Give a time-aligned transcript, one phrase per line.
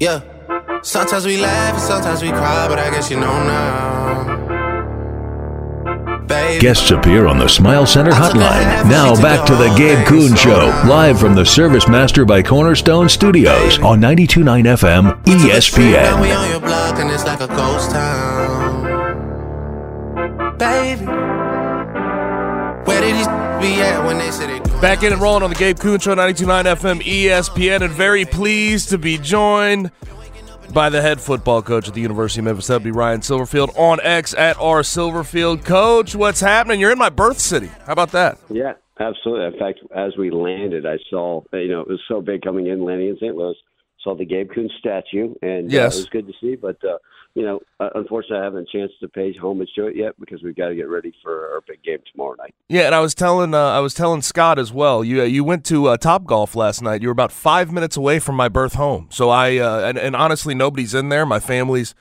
[0.00, 0.20] Yeah.
[0.82, 4.36] Sometimes we laugh and sometimes we cry, but I guess you know now.
[6.26, 6.60] Baby.
[6.60, 8.88] Guests appear on the Smile Center hotline.
[8.90, 13.78] Now back to the Gabe Kuhn Show, live from the Service Master by Cornerstone Studios
[13.78, 14.44] on 92.9
[14.76, 16.36] FM Now we ESPN.
[16.36, 18.86] on your block and it's like a ghost town.
[20.58, 21.04] Baby,
[22.86, 23.26] where did these
[23.60, 26.14] be at when they said they Back in and rolling on the Gabe Kuhn Show,
[26.14, 29.90] 92.9 FM ESPN, and very pleased to be joined
[30.74, 32.66] by the head football coach at the University of Memphis.
[32.66, 35.64] That'd be Ryan Silverfield on X at R Silverfield.
[35.64, 36.80] Coach, what's happening?
[36.80, 37.70] You're in my birth city.
[37.86, 38.38] How about that?
[38.50, 39.46] Yeah, absolutely.
[39.46, 42.84] In fact, as we landed, I saw, you know, it was so big coming in,
[42.84, 43.34] landing in St.
[43.34, 43.54] Louis,
[44.02, 45.94] saw the Gabe Kuhn statue, and Yes.
[45.94, 46.56] uh, it was good to see.
[46.56, 46.98] But, uh,
[47.36, 50.18] you know, uh, unfortunately, I haven't had a chance to pay homage to it yet
[50.18, 52.54] because we've got to get ready for our big game tomorrow night.
[52.70, 55.04] Yeah, and I was telling uh, I was telling Scott as well.
[55.04, 57.02] You uh, you went to uh, Top Golf last night.
[57.02, 59.08] You were about five minutes away from my birth home.
[59.10, 61.26] So I uh, and, and honestly, nobody's in there.
[61.26, 61.94] My family's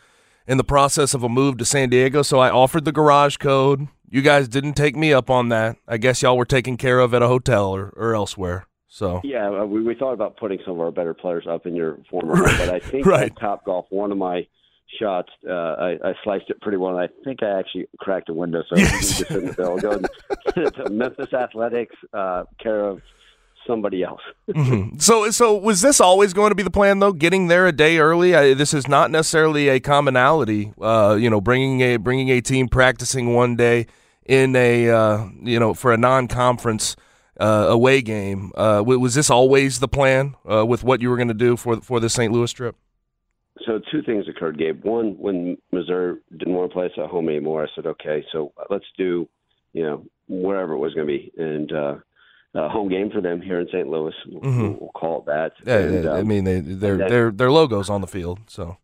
[0.47, 2.22] in the process of a move to San Diego.
[2.22, 3.90] So I offered the garage code.
[4.09, 5.75] You guys didn't take me up on that.
[5.85, 8.68] I guess y'all were taken care of at a hotel or, or elsewhere.
[8.88, 11.75] So Yeah, uh, we, we thought about putting some of our better players up in
[11.75, 13.35] your former home, but I think Right.
[13.38, 14.47] Top Golf, one of my
[15.00, 18.33] shots, uh, I, I sliced it pretty well, and I think I actually cracked a
[18.33, 19.19] window, so Yes.
[19.19, 19.78] you just in the bill.
[19.78, 20.00] Go
[20.83, 23.01] to Memphis Athletics, uh, care of
[23.67, 24.22] somebody else.
[24.53, 25.01] Mhm.
[25.01, 27.11] so so was this always going to be the plan though?
[27.11, 28.35] Getting there a day early.
[28.35, 30.72] I, this is not necessarily a commonality.
[30.79, 33.88] Uh, you know, bringing a bringing a team practicing one day
[34.25, 36.95] in a uh, you know for a non-conference
[37.39, 38.51] uh, away game.
[38.56, 41.81] Uh, was this always the plan uh, with what you were going to do for
[41.81, 42.31] for the St.
[42.31, 42.75] Louis trip?
[43.66, 44.83] So two things occurred, Gabe.
[44.83, 48.51] One, when Missouri didn't want to play us at home anymore, I said, okay, so
[48.69, 49.29] let's do,
[49.73, 51.95] you know, wherever it was going to be, and uh,
[52.55, 53.88] a home game for them here in St.
[53.88, 54.13] Louis.
[54.27, 54.79] We'll, Mhm.
[54.81, 55.53] we'll call it that.
[55.65, 58.77] Yeah, and, yeah, I um, mean, they, their their their logos on the field, so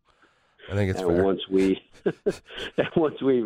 [0.70, 1.24] I think it's and fair.
[1.24, 3.44] once we and once we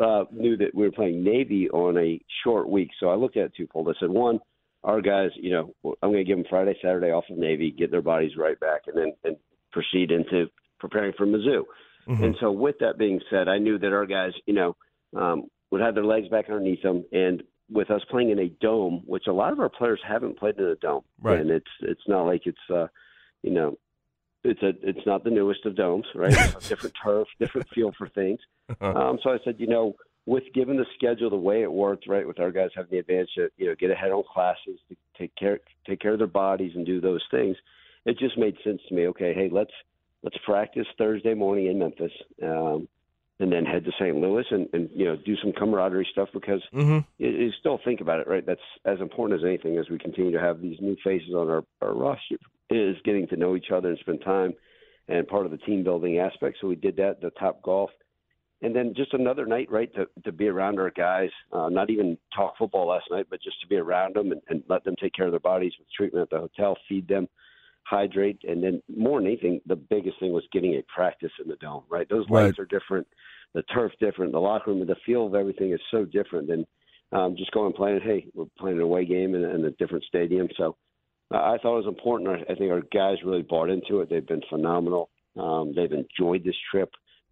[0.00, 3.46] uh, knew that we were playing Navy on a short week, so I looked at
[3.46, 3.88] it twofold.
[3.88, 4.40] I said, one,
[4.82, 7.90] our guys, you know, I'm going to give them Friday, Saturday off of Navy, get
[7.90, 9.36] their bodies right back, and then and
[9.72, 10.48] proceed into
[10.88, 11.64] preparing for Mizzou.
[12.06, 12.22] Mhm.
[12.22, 14.76] And so, with that being said, I knew that our guys, you know,
[15.16, 19.02] um, would have their legs back underneath them, and with us playing in a dome,
[19.06, 21.40] which a lot of our players haven't played in a dome, Right.
[21.40, 22.88] and it's it's not like it's, uh,
[23.42, 23.78] you know,
[24.44, 26.30] it's a it's not the newest of domes, right?
[26.68, 28.40] Different turf, different feel for things.
[28.80, 29.96] Um, so I said, you know,
[30.26, 33.30] with given the schedule the way it worked, right, with our guys having the advantage
[33.36, 36.72] to you know get ahead on classes, to take care take care of their bodies
[36.76, 37.56] and do those things,
[38.04, 39.06] it just made sense to me.
[39.08, 39.72] Okay, hey, let's
[40.24, 42.10] let's practice Thursday morning in Memphis,
[42.42, 42.88] um,
[43.38, 44.16] and then head to St.
[44.16, 48.00] Louis and, and you know do some camaraderie stuff because hmm you, you still think
[48.00, 48.44] about it, right?
[48.44, 51.64] That's as important as anything as we continue to have these new faces on our,
[51.80, 52.36] our roster
[52.70, 54.54] is getting to know each other and spend time
[55.08, 56.58] and part of the team building aspect.
[56.60, 57.90] So we did that, the top golf.
[58.62, 62.16] And then just another night, right, to, to be around our guys, uh, not even
[62.34, 65.12] talk football last night, but just to be around them and, and let them take
[65.12, 67.28] care of their bodies with treatment at the hotel, feed them,
[67.84, 68.40] hydrate.
[68.44, 71.84] And then more than anything, the biggest thing was getting a practice in the dome,
[71.88, 72.08] right?
[72.08, 72.44] Those Right.
[72.46, 73.06] lights are different,
[73.54, 76.66] the turf different, the locker room, the feel of everything is so different than
[77.12, 78.00] um, just going and playing.
[78.00, 80.76] Hey, we're playing an away game in, in a different stadium, so
[81.32, 82.28] uh, I thought it was important.
[82.30, 84.10] I, I think our guys really bought into it.
[84.10, 85.10] They've been phenomenal.
[85.38, 86.90] Um, they've enjoyed this trip.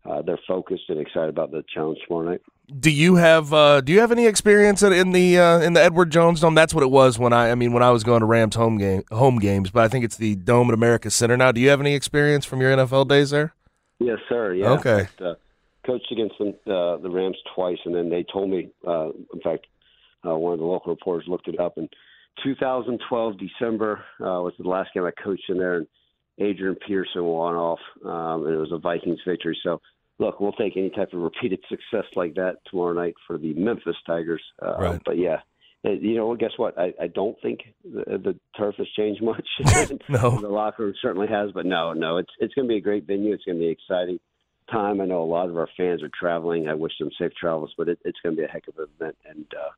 [0.08, 2.40] Uh, they're focused and excited about the challenge tomorrow night.
[2.78, 6.10] Do you have uh, Do you have any experience in- the uh, in the Edward
[6.10, 6.54] Jones Dome?
[6.54, 8.78] That's what it was when I I mean when I was going to Rams home
[8.78, 11.52] game home games, but I think it's the Dome at America Center now.
[11.52, 13.54] Do you have any experience from your NFL days there?
[13.98, 14.54] Yes, sir.
[14.54, 14.70] Yeah.
[14.70, 15.08] Okay.
[15.18, 15.34] But, uh,
[15.86, 18.70] coached against them, uh, the Rams twice, and then they told me.
[18.86, 19.66] Uh, in fact,
[20.26, 21.88] uh, one of the local reporters looked it up, and
[22.44, 25.86] 2012 December uh, was the last game I coached in there, and
[26.38, 29.58] Adrian Peterson won off, um, and it was a Vikings victory.
[29.62, 29.80] So,
[30.18, 33.96] look, we'll take any type of repeated success like that tomorrow night for the Memphis
[34.06, 34.42] Tigers.
[34.60, 35.02] Uh, Right.
[35.04, 35.38] But yeah,
[35.84, 36.78] you know, guess what?
[36.78, 39.46] I, I don't think the, the turf has changed much.
[40.08, 40.40] No.
[40.40, 43.06] the locker room certainly has, but no, no, it's it's going to be a great
[43.06, 43.34] venue.
[43.34, 44.18] It's going to be exciting
[44.70, 45.00] time.
[45.00, 46.68] I know a lot of our fans are traveling.
[46.68, 48.86] I wish them safe travels, but it, it's going to be a heck of an
[48.96, 49.70] event, and uh,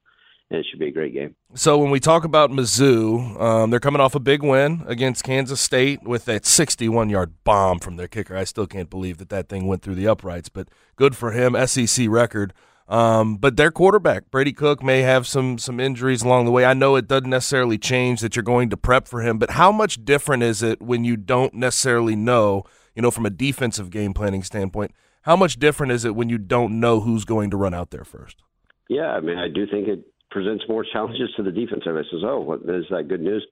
[0.50, 1.34] it should be a great game.
[1.54, 5.60] So when we talk about Mizzou, um, they're coming off a big win against Kansas
[5.60, 8.36] State with that 61-yard bomb from their kicker.
[8.36, 11.56] I still can't believe that that thing went through the uprights, but good for him.
[11.66, 12.52] SEC record.
[12.86, 16.66] Um, but their quarterback Brady Cook may have some some injuries along the way.
[16.66, 19.72] I know it doesn't necessarily change that you're going to prep for him, but how
[19.72, 22.64] much different is it when you don't necessarily know?
[22.94, 24.92] You know, from a defensive game planning standpoint,
[25.22, 28.04] how much different is it when you don't know who's going to run out there
[28.04, 28.42] first?
[28.90, 30.04] Yeah, I mean, I do think it
[30.34, 31.84] presents more challenges to the defense.
[31.86, 33.46] Everybody says, "Oh, what is that good news?"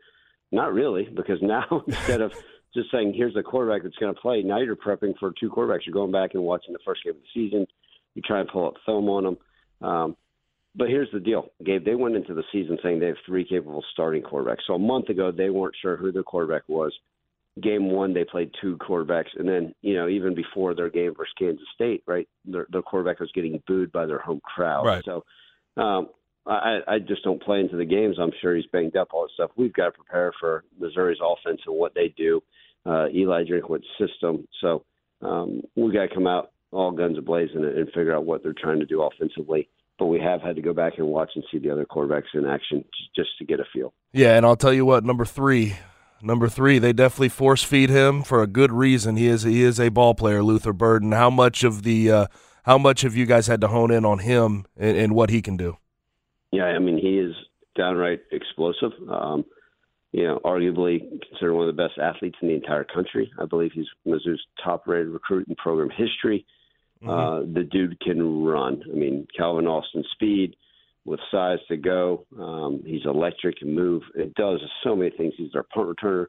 [0.50, 2.32] Not really, because now instead of
[2.74, 5.86] just saying, "Here's the quarterback that's going to play," now you're prepping for two quarterbacks.
[5.86, 7.66] You're going back and watching the first game of the season.
[8.14, 9.88] You try and pull up film on them.
[9.88, 10.16] Um,
[10.74, 11.84] but here's the deal, Gabe.
[11.84, 14.66] They went into the season saying they have three capable starting quarterbacks.
[14.66, 16.92] So a month ago, they weren't sure who their quarterback was.
[17.62, 21.32] Game one, they played two quarterbacks, and then you know even before their game versus
[21.38, 24.84] Kansas State, right, their, their quarterback was getting booed by their home crowd.
[24.84, 25.04] Right.
[25.04, 25.24] So
[25.76, 26.08] um,
[26.46, 28.16] I, I just don't play into the games.
[28.20, 29.50] I'm sure he's banged up, all that stuff.
[29.56, 32.42] We've got to prepare for Missouri's offense and what they do,
[32.84, 34.46] uh, Eli Drinkwitz's system.
[34.60, 34.84] So
[35.20, 38.80] um, we got to come out all guns ablazing and figure out what they're trying
[38.80, 39.68] to do offensively.
[39.98, 42.46] But we have had to go back and watch and see the other quarterbacks in
[42.46, 42.84] action
[43.14, 43.92] just to get a feel.
[44.12, 45.76] Yeah, and I'll tell you what, number three,
[46.22, 49.16] number three, they definitely force feed him for a good reason.
[49.16, 51.12] He is he is a ball player, Luther Burden.
[51.12, 52.26] How much of the uh,
[52.64, 55.42] how much have you guys had to hone in on him and, and what he
[55.42, 55.76] can do?
[56.52, 57.34] Yeah, I mean he is
[57.76, 58.92] downright explosive.
[59.08, 59.44] Um,
[60.12, 63.32] you know, arguably considered one of the best athletes in the entire country.
[63.38, 66.44] I believe he's Mizzou's top-rated recruit in program history.
[67.04, 68.80] Uh, the dude can run.
[68.88, 70.54] I mean, Calvin Austin speed
[71.04, 72.26] with size to go.
[72.38, 74.02] Um, he's electric and move.
[74.14, 75.34] It does so many things.
[75.36, 76.26] He's their punt returner.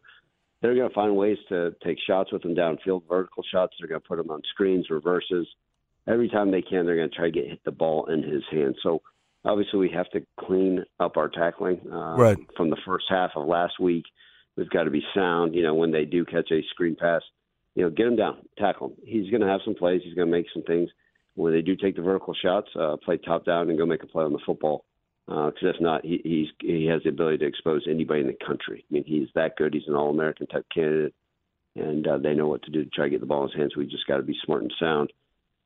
[0.62, 3.75] They're going to find ways to take shots with him downfield, vertical shots.
[3.78, 5.46] They're going to put him on screens, reverses.
[6.08, 8.44] Every time they can, they're going to try to get hit the ball in his
[8.50, 8.75] hand.
[8.81, 9.02] So
[9.45, 12.38] obviously, we have to clean up our tackling uh, Right.
[12.56, 14.06] from the first half of last week.
[14.56, 15.56] We've got to be sound.
[15.56, 17.22] You know, when they do catch a screen pass,
[17.75, 18.95] you know, get him down, tackle him.
[19.04, 20.01] He's going to have some plays.
[20.04, 20.90] He's going to make some things.
[21.36, 24.07] When they do take the vertical shots, uh, play top down and go make a
[24.07, 24.86] play on the football.
[25.25, 28.84] Because if not, he, he's he has the ability to expose anybody in the country.
[28.89, 29.74] I mean, he's that good.
[29.74, 31.13] He's an All American type candidate,
[31.75, 33.57] and uh, they know what to do to try to get the ball in his
[33.57, 33.75] hands.
[33.75, 35.13] We just got to be smart and sound,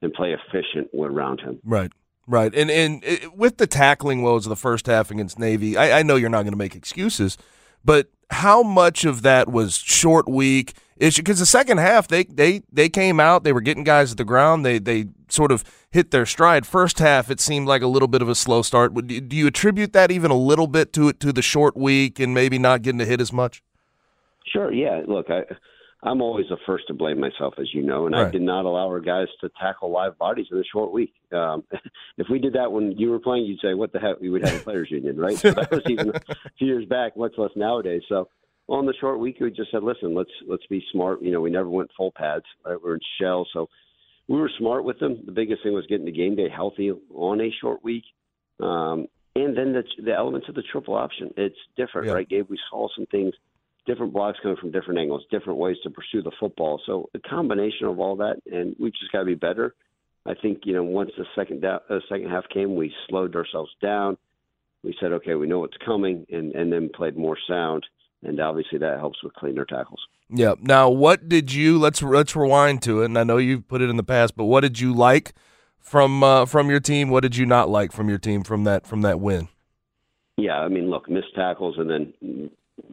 [0.01, 1.59] and play efficient around him.
[1.65, 1.91] Right.
[2.27, 2.53] Right.
[2.53, 6.03] And and it, with the tackling woes of the first half against Navy, I, I
[6.03, 7.38] know you're not going to make excuses,
[7.85, 11.21] but how much of that was short week issue?
[11.21, 14.25] Because the second half, they they they came out, they were getting guys at the
[14.25, 16.65] ground, they they sort of hit their stride.
[16.68, 18.94] First half, it seemed like a little bit of a slow start.
[18.94, 22.33] Do you attribute that even a little bit to it to the short week and
[22.33, 23.63] maybe not getting to hit as much?
[24.45, 24.71] Sure.
[24.71, 25.03] Yeah.
[25.07, 25.44] Look, I,
[26.03, 28.85] I'm always the first to blame myself, as you know, and I did not allow
[28.88, 31.11] our guys to tackle live bodies in a short week.
[31.33, 31.63] Um,
[32.17, 34.45] if we did that when you were playing, you'd say, "What the heck?" We would
[34.47, 35.37] have a players' union, right?
[35.37, 36.21] So that was even a
[36.59, 38.04] few years back, much less nowadays.
[38.09, 38.30] So
[38.68, 41.49] on the short week, we just said, "Listen, let's let's be smart." You know, we
[41.49, 42.45] never went full pads.
[42.63, 42.77] Right?
[42.81, 43.68] We are in shell, so
[44.27, 45.23] we were smart with them.
[45.25, 48.04] The biggest thing was getting the game day healthy on a short week.
[48.59, 51.31] Um, and then the, the elements of the triple option.
[51.37, 52.13] It's different, Yeah.
[52.13, 52.47] right, Gabe?
[52.49, 53.33] We saw some things
[53.87, 56.79] different blocks coming from different angles, different ways to pursue the football.
[56.85, 59.73] So a combination of all that, and we've just got to be better.
[60.25, 61.79] I think you know once the second uh,
[62.09, 64.17] second half came, we slowed ourselves down.
[64.83, 67.85] We said, okay, we know what's coming, and and then played more sound,
[68.23, 70.01] and obviously that helps with cleaner tackles.
[70.29, 70.56] Yeah.
[70.59, 71.79] Now, what did you?
[71.79, 73.06] Let's let's rewind to it.
[73.06, 75.33] And I know you've put it in the past, but what did you like
[75.79, 77.09] from uh, from your team?
[77.09, 79.47] What did you not like from your team from that from that win?
[80.35, 82.51] Yeah, I mean, look, missed tackles, and then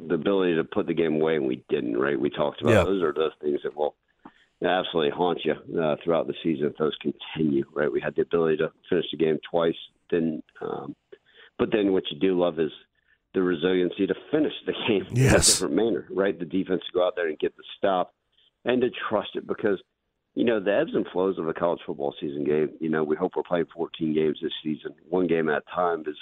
[0.08, 1.96] the ability to put the game away, and we didn't.
[1.96, 2.18] Right?
[2.18, 2.84] We talked about Yeah.
[2.84, 3.94] those are those things that will
[4.62, 7.64] absolutely haunt you uh, throughout the season if those continue.
[7.74, 7.90] Right?
[7.92, 9.76] We had the ability to finish the game twice,
[10.10, 10.94] then, um,
[11.58, 12.70] but then what you do love is
[13.34, 15.52] the resiliency to finish the game in a Yes.
[15.52, 16.06] different manner.
[16.10, 16.38] Right?
[16.38, 18.14] The defense to go out there and get the stop,
[18.64, 19.80] and to trust it because.
[20.36, 22.70] You know the ebbs and flows of a college football season game.
[22.80, 26.00] You know we hope we're playing 14 games this season, one game at a time.
[26.08, 26.16] Is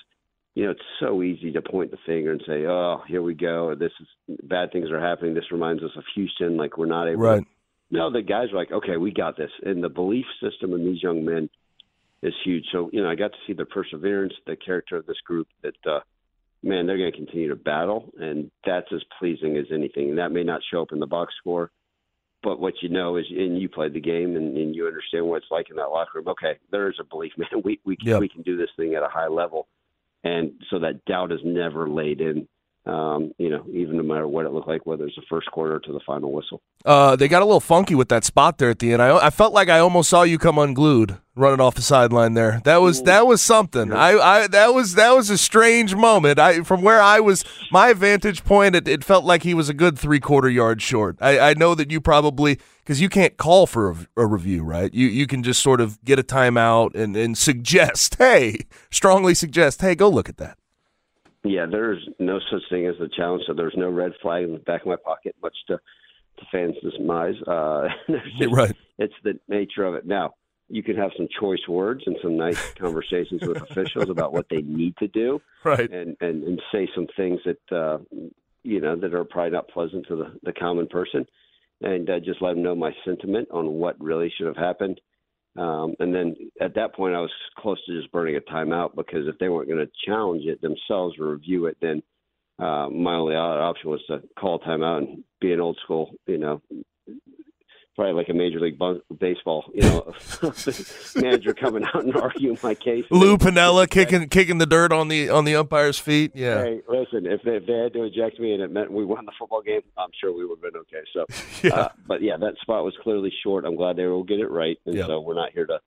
[0.55, 3.75] you know, it's so easy to point the finger and say, "Oh, here we go.
[3.75, 7.23] This is bad things are happening." This reminds us of Houston, like we're not able
[7.23, 7.43] Right.
[7.43, 7.49] to
[7.93, 11.03] no, the guys were like, okay, we got this, and the belief system in these
[11.03, 11.51] young men
[12.23, 12.65] is huge.
[12.73, 15.47] So you know, I got to see the perseverance, the character of this group.
[15.63, 16.01] That uh,
[16.63, 20.09] man, they're going to continue to battle, and that's as pleasing as anything.
[20.09, 21.71] And that may not show up in the box score,
[22.43, 25.43] but what you know is, and you played the game, and, and you understand what
[25.43, 26.29] it's like in that locker room.
[26.29, 27.63] Okay, there is a belief, man.
[27.63, 28.21] We we Yep.
[28.21, 29.69] we can do this thing at a high level,
[30.25, 32.49] and so that doubt is never laid in.
[32.85, 35.79] Um, you know, even no matter what it looked like, whether it's the first quarter
[35.79, 36.61] to the final whistle.
[36.85, 39.01] Uh, they got a little funky with that spot there at the end.
[39.01, 42.61] I, I felt like I almost saw you come unglued running off the sideline there.
[42.65, 43.93] That was that was something.
[43.93, 46.39] I, I that was that was a strange moment.
[46.39, 49.75] I from where I was, my vantage point, it, it felt like he was a
[49.75, 51.17] good three quarter yard short.
[51.21, 54.93] I, I know that you probably because you can't call for a, a review, right?
[54.93, 58.59] You you can just sort of get a timeout and and suggest, hey,
[58.91, 60.59] strongly suggest, hey, go look at that.
[61.45, 63.43] Yeah, there's no such thing as a challenge.
[63.47, 65.79] So there's no red flag in the back of my pocket, much to
[66.39, 67.35] to fans' demise.
[67.47, 67.89] Uh,
[68.39, 68.75] just- Right.
[68.99, 70.07] It's the nature of it.
[70.07, 70.35] Now
[70.69, 74.63] you can have some choice words and some nice conversations with officials about what they
[74.63, 75.91] need to do, Right.
[75.91, 77.99] and and and say some things that uh,
[78.63, 81.27] you know that are probably not pleasant to the the common person,
[81.81, 85.01] and uh, just let them know my sentiment on what really should have happened.
[85.57, 89.27] Um, and then at that point, I was close to just burning a timeout because
[89.27, 92.03] if they weren't going to challenge it themselves or review it, then
[92.59, 96.63] uh, my only option was to call timeout and be an old school, you know,
[97.95, 98.79] probably like a major league
[99.19, 100.15] baseball, you know,
[101.17, 103.05] manager coming out and arguing my case.
[103.11, 106.33] Lou Piniella kicking kicking the dirt on the on the umpire's feet.
[106.35, 106.63] Yeah.
[106.63, 109.25] Hey, listen, if they, if they had to eject me and it meant we won
[109.27, 111.03] the football game, I'm sure we would have been okay.
[111.13, 111.27] So,
[111.69, 111.75] Yeah.
[111.75, 113.65] uh, but yeah, that spot was clearly short.
[113.65, 115.07] I'm glad they will get it right, and Yeah.
[115.07, 115.81] so we're not here to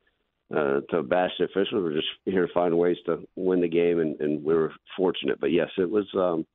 [0.55, 1.83] uh, to bash the officials.
[1.83, 5.39] We're just here to find ways to win the game, and, and we were fortunate.
[5.39, 6.45] But yes, it was um,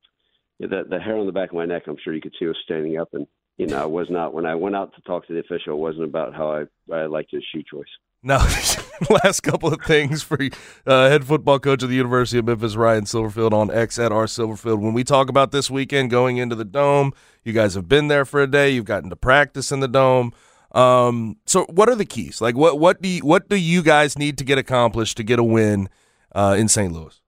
[0.59, 1.83] the the hair on the back of my neck.
[1.87, 3.27] I'm sure you could see was standing up, and
[3.61, 5.73] you know, I was not when I went out to talk to the official.
[5.73, 7.85] It wasn't about how I I liked his shoe choice.
[8.23, 8.39] Now,
[9.23, 10.39] last couple of things for
[10.87, 14.25] uh, head football coach of the University of Memphis, Ryan Silverfield, on X at R
[14.25, 14.79] Silverfield.
[14.79, 17.13] When we talk about this weekend going into the dome,
[17.43, 18.71] you guys have been there for a day.
[18.71, 20.33] You've gotten to practice in the dome.
[20.71, 22.41] Um, so, what are the keys?
[22.41, 25.37] Like, what what do you, what do you guys need to get accomplished to get
[25.37, 25.87] a win
[26.33, 26.91] uh, in St.
[26.91, 27.21] Louis?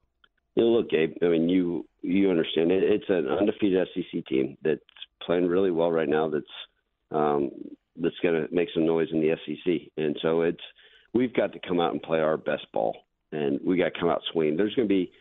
[0.56, 1.13] You know, look, Gabe.
[1.22, 2.82] I mean, you you understand it.
[2.82, 4.82] It's an undefeated SEC team that's
[5.25, 6.30] playing really well right now.
[6.30, 6.46] That's
[7.12, 7.51] um,
[8.01, 10.63] that's going to make some noise in the SEC, and so it's
[11.13, 12.96] we've got to come out and play our best ball,
[13.32, 14.58] and we got to come out swinging.
[14.58, 15.12] There's going to be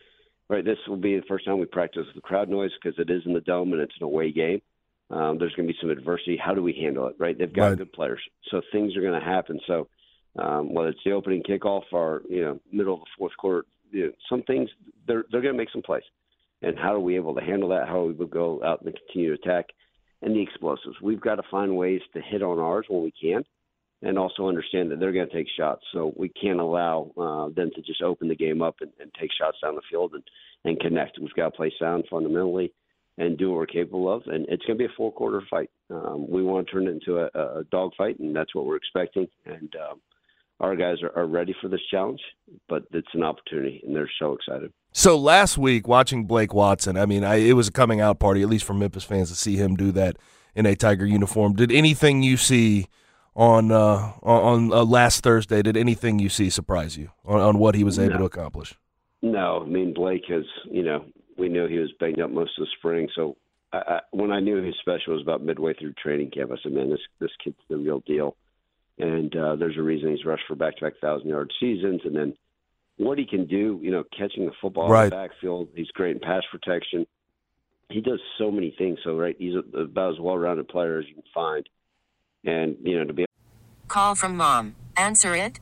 [0.49, 0.65] right.
[0.65, 3.33] This will be the first time we practice the crowd noise because it is in
[3.33, 4.61] the dome and it's an away game.
[5.11, 6.37] Um, there's going to be some adversity.
[6.43, 7.15] How do we handle it?
[7.19, 7.37] Right?
[7.37, 7.77] They've got Right.
[7.77, 9.59] good players, so things are going to happen.
[9.67, 9.87] So
[10.39, 14.07] um, whether it's the opening kickoff or you know middle of the fourth quarter, you
[14.07, 14.69] know, some things
[15.07, 16.03] they're they're going to make some plays.
[16.63, 17.87] And how are we able to handle that?
[17.89, 19.65] How are we will go out and continue to attack,
[20.23, 20.95] and the explosives.
[21.01, 23.43] We've got to find ways to hit on ours when we can,
[24.01, 25.83] and also understand that they're going to take shots.
[25.93, 29.31] So we can't allow uh, them to just open the game up and, and take
[29.37, 30.23] shots down the field and,
[30.65, 31.19] and connect.
[31.19, 32.73] We've got to play sound fundamentally
[33.17, 34.23] and do what we're capable of.
[34.27, 35.69] And it's going to be a four quarter fight.
[35.89, 38.75] Um, we want to turn it into a, a dog fight, and that's what we're
[38.77, 39.27] expecting.
[39.45, 40.01] And um,
[40.59, 42.21] our guys are, are ready for this challenge,
[42.67, 44.71] but it's an opportunity, and they're so excited.
[44.95, 48.43] So last week, watching Blake Watson, I mean, I, it was a coming out party,
[48.43, 50.17] at least for Memphis fans, to see him do that
[50.55, 51.53] in a Tiger uniform.
[51.53, 52.87] Did anything you see
[53.35, 55.63] on uh, on uh, last Thursday?
[55.63, 58.17] Did anything you see surprise you on, on what he was able No.
[58.19, 58.75] to accomplish?
[59.23, 60.45] No, I mean Blake has.
[60.65, 61.05] You know,
[61.39, 63.09] we knew he was banged up most of the spring.
[63.15, 63.35] So
[63.71, 66.71] I, I, when I knew his special was about midway through training camp, I said,
[66.71, 68.35] "Man, this this kid's the real deal."
[68.99, 72.01] And uh, there's a reason he's rushed for back-to-back thousand-yard seasons.
[72.05, 72.35] And then
[72.97, 75.05] what he can do, you know, catching the football Right.
[75.05, 75.69] in the backfield.
[75.75, 77.05] He's great in pass protection.
[77.89, 78.99] He does so many things.
[79.03, 81.67] So right, he's a, about as well-rounded player as you can find.
[82.45, 83.25] And you know, to be
[83.87, 84.75] Call from mom.
[84.97, 85.59] Answer it.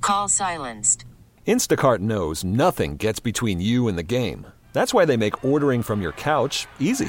[0.00, 1.04] Call silenced.
[1.46, 4.46] Instacart knows nothing gets between you and the game.
[4.74, 7.08] That's why they make ordering from your couch easy.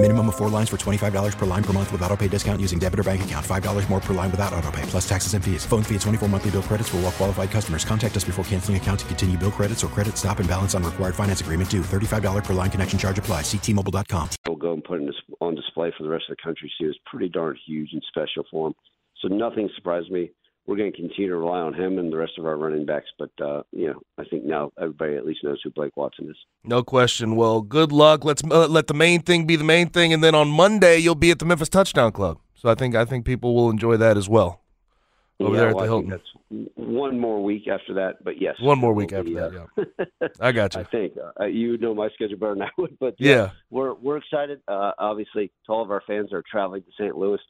[0.00, 2.78] Minimum of four lines for $25 per line per month with auto pay discount using
[2.78, 3.44] debit or bank account.
[3.44, 5.66] $5 more per line without auto pay, plus taxes and fees.
[5.66, 7.84] Phone fee at 24 monthly bill credits for all well qualified customers.
[7.84, 10.82] Contact us before canceling account to continue bill credits or credit stop and balance on
[10.82, 11.82] required finance agreement due.
[11.82, 13.42] $35 per line connection charge apply.
[13.42, 14.30] Ctmobile.com.
[14.46, 16.72] We'll go and put it on display for the rest of the country.
[16.78, 18.74] See, it was pretty darn huge and special for him.
[19.20, 20.30] So nothing surprised me
[20.66, 23.08] we're going to continue to rely on him and the rest of our running backs.
[23.18, 26.36] But uh, you know, I think now everybody at least knows who Blake Watson is.
[26.64, 27.36] No question.
[27.36, 28.24] Well, good luck.
[28.24, 31.14] Let's uh, let the main thing be the main thing, and then on Monday you'll
[31.14, 32.38] be at the Memphis Touchdown Club.
[32.54, 34.60] So I think I think people will enjoy that as well.
[35.40, 36.10] Over yeah, there at well, the Hilton.
[36.10, 39.54] that's one more week after that, but yes, one more week after be, that.
[39.54, 39.84] Uh,
[40.20, 40.80] Yeah, I got you.
[40.82, 44.18] I think uh, you know my schedule better than I would, but yeah, we're we're
[44.18, 44.60] excited.
[44.68, 47.16] Uh, obviously, to all of our fans are traveling to St.
[47.16, 47.40] Louis,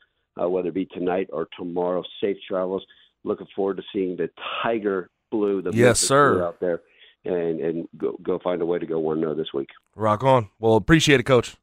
[0.41, 2.85] uh, whether it be tonight or tomorrow, safe travels
[3.25, 4.31] looking forward to seeing the
[4.63, 6.81] Tiger Blue, the yes, sir, out there,
[7.25, 9.69] and and go go find a way to go one zero this week.
[9.95, 10.49] Rock on.
[10.59, 11.57] Well, appreciate it, Coach.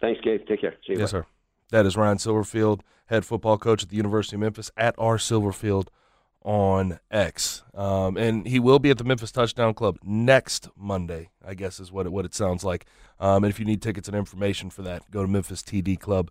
[0.00, 0.46] Thanks, Gabe.
[0.46, 0.74] Take care.
[0.86, 1.00] See you.
[1.00, 1.26] Yes, sir.
[1.70, 5.88] That is Ryan Silverfield, head football coach at the University of Memphis at R Silverfield
[6.42, 11.30] on X, um, and he will be at the Memphis Touchdown Club next Monday.
[11.46, 12.86] I guess is what it, what it sounds like.
[13.20, 16.28] Um, and if you need tickets and information for that, go to memphistdclub.com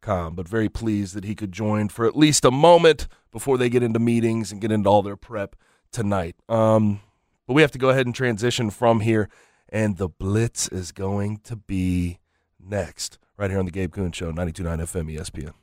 [0.00, 3.68] com, but very pleased that he could join for at least a moment before they
[3.68, 5.56] get into meetings and get into all their prep
[5.92, 6.36] tonight.
[6.48, 7.00] Um,
[7.46, 9.28] but we have to go ahead and transition from here,
[9.68, 12.18] and the Blitz is going to be
[12.58, 15.59] next, right here on the Gabe Kuhn Show, 92.9 FM ESPN.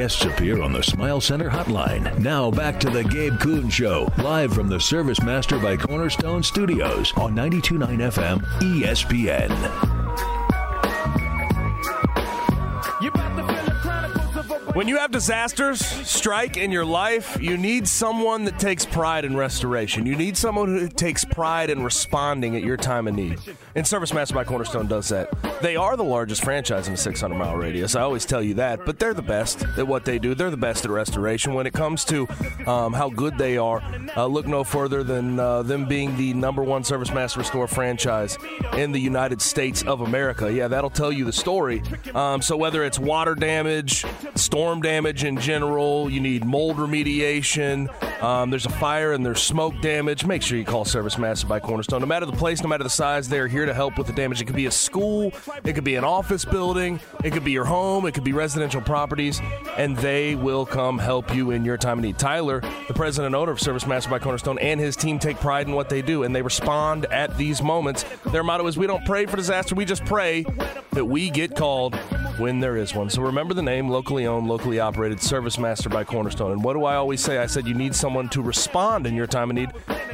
[0.00, 2.18] Guests appear on the Smile Center hotline.
[2.20, 7.12] Now back to the Gabe Kuhn Show, live from the Service Master by Cornerstone Studios
[7.18, 9.99] on 92.9 FM ESPN.
[14.74, 19.36] When you have disasters strike in your life, you need someone that takes pride in
[19.36, 20.06] restoration.
[20.06, 23.40] You need someone who takes pride in responding at your time of need.
[23.74, 25.28] And Service Master by Cornerstone does that.
[25.60, 27.96] They are the largest franchise in a 600 mile radius.
[27.96, 30.36] I always tell you that, but they're the best at what they do.
[30.36, 31.52] They're the best at restoration.
[31.52, 32.28] When it comes to
[32.64, 33.82] um, how good they are,
[34.16, 38.38] uh, look no further than uh, them being the number one Service Master Restore franchise
[38.74, 40.52] in the United States of America.
[40.52, 41.82] Yeah, that'll tell you the story.
[42.14, 44.04] Um, so whether it's water damage,
[44.36, 47.88] storm damage in general, you need mold remediation,
[48.22, 51.58] um, there's a fire and there's smoke damage, make sure you call Service Master by
[51.60, 52.00] Cornerstone.
[52.00, 54.42] No matter the place, no matter the size, they're here to help with the damage.
[54.42, 55.32] It could be a school,
[55.64, 58.82] it could be an office building, it could be your home, it could be residential
[58.82, 59.40] properties,
[59.78, 62.18] and they will come help you in your time of need.
[62.18, 65.66] Tyler, the president and owner of Service Master by Cornerstone, and his team take pride
[65.66, 68.04] in what they do, and they respond at these moments.
[68.26, 70.44] Their motto is we don't pray for disaster, we just pray
[70.92, 71.98] that we get called
[72.40, 73.10] when there is one.
[73.10, 76.52] So remember the name, locally owned, locally operated, Service Master by Cornerstone.
[76.52, 77.38] And what do I always say?
[77.38, 79.70] I said you need someone to respond in your time of need.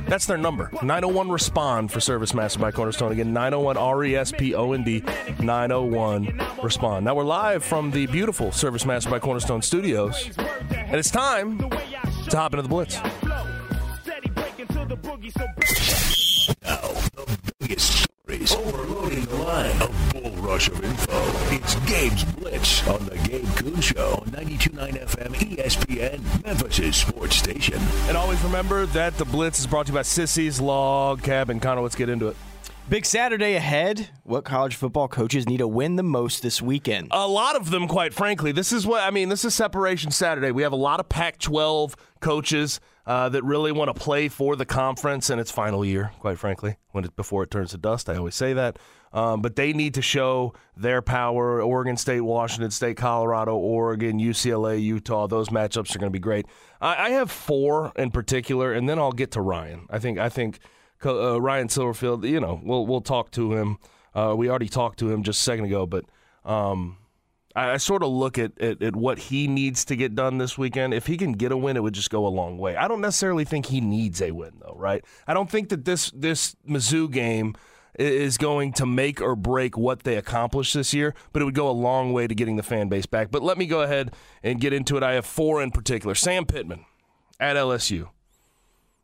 [0.09, 3.13] That's their number 901 Respond for Service Master by Cornerstone.
[3.13, 5.03] Again, 901 R E S P O N D
[5.41, 7.05] 901 Respond.
[7.05, 10.31] Now we're live from the beautiful Service Master by Cornerstone studios,
[10.69, 13.01] and it's time to hop into the Blitz.
[16.63, 18.06] Now, the biggest
[18.47, 19.83] stories overloading the line.
[19.83, 21.23] A bull rush of info.
[21.55, 27.81] It's Gabe's Blitz on the Gabe Kuhn Show, 92.9 FM ESPN, Memphis' sports station.
[28.09, 31.61] And always remember that the Blitz is brought to you by Sissy's Log Cabin.
[31.61, 32.37] Connor, let's get into it.
[32.89, 34.11] Big Saturday ahead.
[34.23, 37.09] What college football coaches need to win the most this weekend?
[37.11, 38.53] A lot of them, quite frankly.
[38.53, 39.29] This is what I mean.
[39.29, 40.53] This is Separation Saturday.
[40.53, 44.57] We have a lot of Pac 12 coaches uh, that really want to play for
[44.57, 48.09] the conference in its final year, quite frankly, when it, before it turns to dust.
[48.09, 48.79] I always say that.
[49.13, 51.63] Um, but they need to show their power.
[51.63, 55.27] Oregon State, Washington State, Colorado, Oregon, UCLA, Utah.
[55.27, 56.47] Those matchups are going to be great.
[56.81, 59.87] I, I have four in particular, and then I'll get to Ryan.
[59.89, 60.59] I think I think
[61.05, 62.29] uh, Ryan Silverfield.
[62.29, 63.79] You know, we'll we'll talk to him.
[64.15, 66.05] Uh, we already talked to him just a second ago, but
[66.45, 66.99] um,
[67.57, 70.59] I, I, sort of look at, at, at what he needs to get done this
[70.59, 70.95] weekend.
[70.95, 72.77] If he can get a win, it would just go a long way.
[72.77, 74.77] I don't necessarily think he needs a win, though.
[74.77, 75.05] Right?
[75.27, 77.57] I don't think that this this Mizzou game
[77.99, 81.69] is going to make or break what they accomplish this year, but it would go
[81.69, 83.31] a long way to getting the fan base back.
[83.31, 85.03] But let me go ahead and get into it.
[85.03, 86.15] I have four in particular.
[86.15, 86.85] Sam Pittman
[87.41, 88.11] at LSU.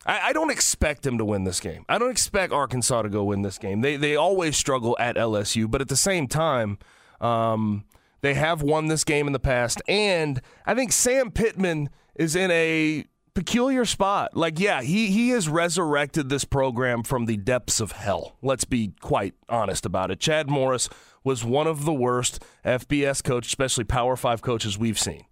[0.04, 1.84] I, I, don't expect him to win this game.
[1.88, 3.82] I don't expect Arkansas to go win this game.
[3.82, 6.78] They they always struggle at LSU, but at the same time,
[7.20, 7.84] um,
[8.22, 12.50] they have won this game in the past, and I think Sam Pittman is in
[12.50, 13.04] a
[13.34, 14.36] peculiar spot.
[14.36, 18.36] Like, yeah, he he has resurrected this program from the depths of hell.
[18.42, 20.20] Let's be quite honest about it.
[20.20, 20.88] Chad Morris
[21.24, 25.24] was one of the worst FBS coaches, especially Power Five coaches we've seen.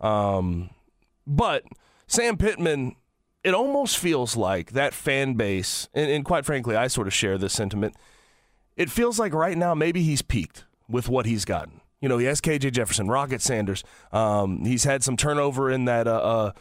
[0.00, 0.70] Um,
[1.26, 1.64] but
[2.06, 2.96] Sam Pittman
[3.46, 7.38] it almost feels like that fan base, and, and quite frankly, I sort of share
[7.38, 7.94] this sentiment.
[8.76, 11.80] It feels like right now maybe he's peaked with what he's gotten.
[12.00, 13.82] You know, he has KJ Jefferson, Rocket Sanders.
[14.12, 16.52] Um, he's had some turnover in that uh,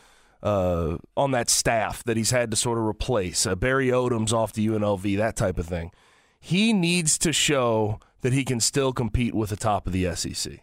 [0.41, 3.45] uh, uh, on that staff that he's had to sort of replace.
[3.45, 5.91] Uh, Barry Odom's off the UNLV, that type of thing.
[6.39, 10.59] He needs to show that he can still compete with the top of the SEC.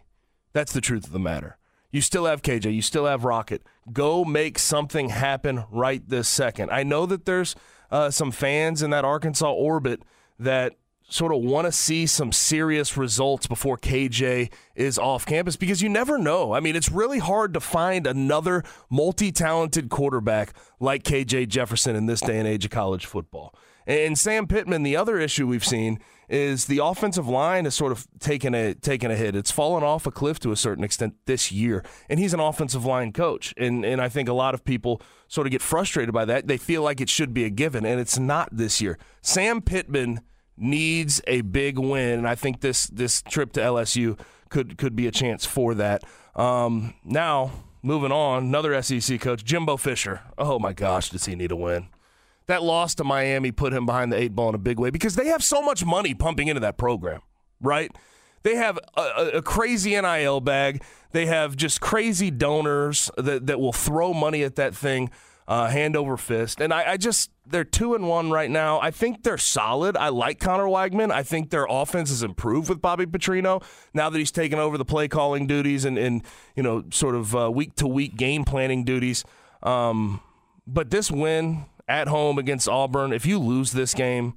[0.53, 1.57] That's the truth of the matter.
[1.91, 3.61] You still have KJ, you still have Rocket.
[3.91, 6.71] Go make something happen right this second.
[6.71, 7.55] I know that there's
[7.91, 10.01] uh, some fans in that Arkansas orbit
[10.39, 10.73] that
[11.09, 15.89] sort of want to see some serious results before KJ is off campus because you
[15.89, 16.53] never know.
[16.53, 22.05] I mean, it's really hard to find another multi talented quarterback like KJ Jefferson in
[22.05, 23.53] this day and age of college football.
[23.85, 28.07] And Sam Pittman, the other issue we've seen is the offensive line has sort of
[28.19, 29.35] taken a taken a hit.
[29.35, 31.83] It's fallen off a cliff to a certain extent this year.
[32.09, 33.53] And he's an offensive line coach.
[33.57, 36.47] And and I think a lot of people sort of get frustrated by that.
[36.47, 38.97] They feel like it should be a given, and it's not this year.
[39.21, 40.21] Sam Pittman
[40.57, 45.07] needs a big win, and I think this this trip to LSU could could be
[45.07, 46.03] a chance for that.
[46.35, 50.21] Um, now, moving on, another SEC coach, Jimbo Fisher.
[50.37, 51.87] Oh my gosh, does he need a win?
[52.47, 55.15] That loss to Miami put him behind the eight ball in a big way because
[55.15, 57.21] they have so much money pumping into that program,
[57.61, 57.91] right?
[58.43, 60.83] They have a, a, crazy NIL bag.
[61.11, 65.09] They have just crazy donors that, that will throw money at that thing
[65.47, 66.61] uh, hand over fist.
[66.61, 68.79] And I, I, just, they're two and one right now.
[68.79, 69.97] I think they're solid.
[69.97, 71.11] I like Conner Weigman.
[71.11, 74.85] I think their offense has improved with Bobby Petrino now that he's taken over the
[74.85, 76.23] play calling duties and, and
[76.55, 79.25] you know, sort of week to week game planning duties.
[79.61, 80.21] Um,
[80.65, 84.35] but this win at home against Auburn, if you lose this game,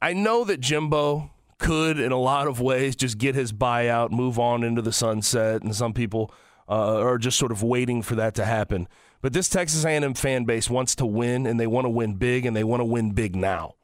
[0.00, 4.38] I know that Jimbo could, in a lot of ways, just get his buyout, move
[4.38, 6.32] on into the sunset, and some people
[6.68, 8.88] uh, are just sort of waiting for that to happen.
[9.22, 12.46] But this Texas A&M fan base wants to win, and they want to win big,
[12.46, 13.74] and they want to win big now.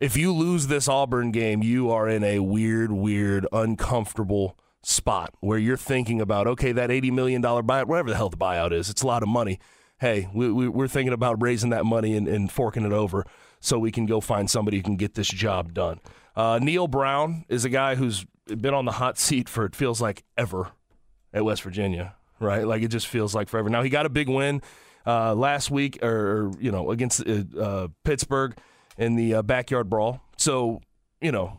[0.00, 5.58] If you lose this Auburn game, you are in a weird, weird, uncomfortable spot where
[5.58, 9.02] you're thinking about, okay, that $80 million buyout, whatever the hell the buyout is, it's
[9.02, 9.58] a lot of money
[10.04, 13.24] hey, we, we, are thinking about raising that money and, and, forking it over
[13.60, 16.00] so we can go find somebody who can get this job done.
[16.36, 20.02] Uh, Neal Brown is a guy who's been on the hot seat for it feels
[20.02, 20.72] like ever
[21.32, 22.66] at West Virginia, right?
[22.66, 23.68] Like it just feels like forever.
[23.68, 24.62] Now he got a big win
[25.06, 28.56] uh, last week, or you know, against uh, uh Pittsburgh
[28.96, 30.20] in the uh, backyard brawl.
[30.36, 30.80] So
[31.20, 31.56] you know,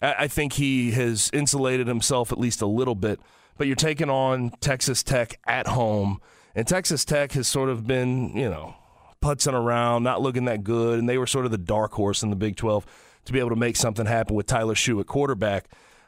[0.00, 3.20] I, I think he has insulated himself at least a little bit.
[3.58, 6.20] But you're taking on Texas Tech at home
[6.56, 8.74] and Texas Tech has sort of been, you know,
[9.22, 12.30] putzing around, not looking that good, and they were sort of the dark horse in
[12.30, 12.86] the Big 12
[13.26, 15.66] to be able to make something happen with Tyler Shough at quarterback.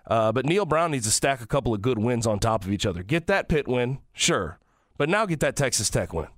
[0.08, 2.72] Uh, but Neal Brown needs to stack a couple of good wins on top of
[2.72, 3.02] each other.
[3.02, 4.58] Get that pit win, sure,
[4.96, 6.28] but now get that Texas Tech win.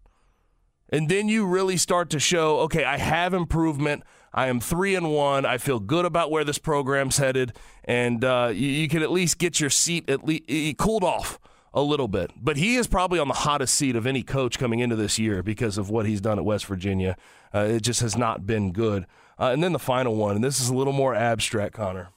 [0.93, 4.03] And then you really start to show, okay, I have improvement.
[4.35, 5.47] I am three and one.
[5.47, 9.39] I feel good about where this program's headed, and uh, you, you, can at least
[9.39, 11.39] get your seat at least cooled off
[11.73, 12.33] a little bit.
[12.37, 15.45] But he is probably on the hottest seat of any coach coming into this year
[15.45, 17.17] because of what he's done at West Virginia.
[17.55, 19.07] Uh, it just has not been good.
[19.39, 22.11] Uh, and then the final one, and this is a little more abstract, Connor.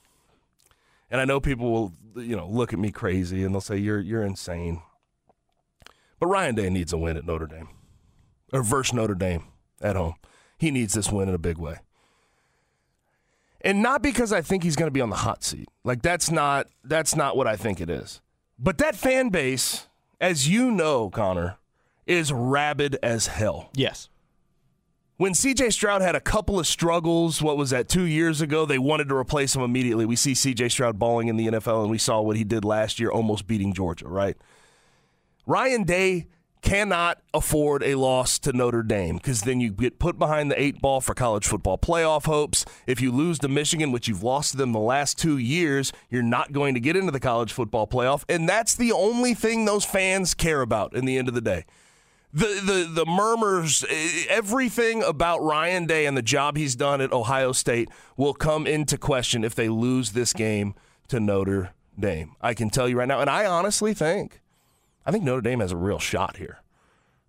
[1.11, 3.99] And I know people will, you know, look at me crazy and they'll say you're
[3.99, 4.81] you're insane.
[6.19, 7.69] But Ryan Day needs a win at Notre Dame,
[8.51, 9.43] or versus Notre Dame
[9.81, 10.15] at home.
[10.57, 11.79] He needs this win in a big way.
[13.61, 15.69] And not because I think he's going to be on the hot seat.
[15.83, 18.21] Like that's not that's not what I think it is.
[18.59, 19.87] But that fan base,
[20.21, 21.57] as you know, Connor,
[22.05, 23.69] is rabid as hell.
[23.73, 24.09] Yes.
[25.17, 28.79] When CJ Stroud had a couple of struggles, what was that, two years ago, they
[28.79, 30.07] wanted to replace him immediately.
[30.07, 32.99] We see CJ Stroud balling in the NFL, and we saw what he did last
[32.99, 34.35] year, almost beating Georgia, right?
[35.45, 36.27] Ryan Day
[36.63, 40.81] cannot afford a loss to Notre Dame because then you get put behind the eight
[40.81, 42.65] ball for college football playoff hopes.
[42.87, 46.23] If you lose to Michigan, which you've lost to them the last two years, you're
[46.23, 48.23] not going to get into the college football playoff.
[48.29, 51.65] And that's the only thing those fans care about in the end of the day.
[52.33, 53.85] The, the, the murmurs,
[54.27, 58.97] everything about Ryan Day and the job he's done at Ohio State will come into
[58.97, 60.73] question if they lose this game
[61.09, 62.35] to Notre Dame.
[62.41, 63.19] I can tell you right now.
[63.19, 64.41] And I honestly think
[65.05, 66.59] I think Notre Dame has a real shot here.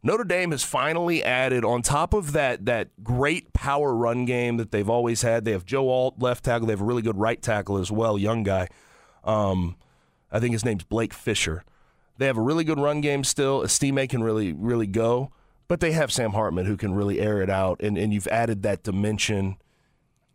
[0.02, 4.70] Notre Dame has finally added on top of that that great power run game that
[4.70, 5.44] they've always had.
[5.44, 6.66] They have Joe Alt left tackle.
[6.66, 8.68] They have a really good right tackle as well, young guy.
[9.24, 9.76] Um,
[10.30, 11.64] I think his name's Blake Fisher.
[12.18, 13.62] They have a really good run game still.
[13.62, 15.31] Estime can really really go,
[15.68, 18.62] but they have Sam Hartman who can really air it out, and and you've added
[18.62, 19.57] that dimension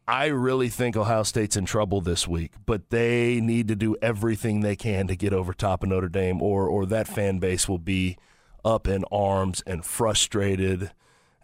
[0.10, 4.62] I really think Ohio State's in trouble this week, but they need to do everything
[4.62, 7.78] they can to get over top of Notre Dame, or or that fan base will
[7.78, 8.18] be
[8.66, 10.90] up in arms and frustrated.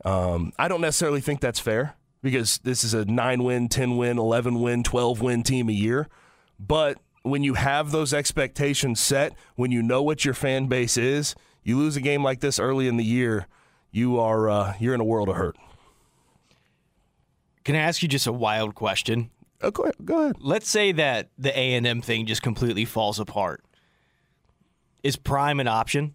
[0.03, 4.17] Um, I don't necessarily think that's fair because this is a nine win, 10 win,
[4.17, 6.09] 11 win, 12 win team a year.
[6.59, 11.35] But when you have those expectations set, when you know what your fan base is,
[11.63, 13.47] you lose a game like this early in the year,
[13.91, 15.57] you are uh, you're in a world of hurt.
[17.63, 19.31] Can I ask you just a wild question?
[19.61, 20.35] Oh, go, ahead, go ahead.
[20.39, 23.63] Let's say that the A and M thing just completely falls apart.
[25.01, 26.13] Is Prime an option?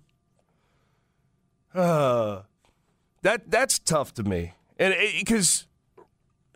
[1.75, 2.43] Uh,
[3.23, 5.67] that that's tough to me, and because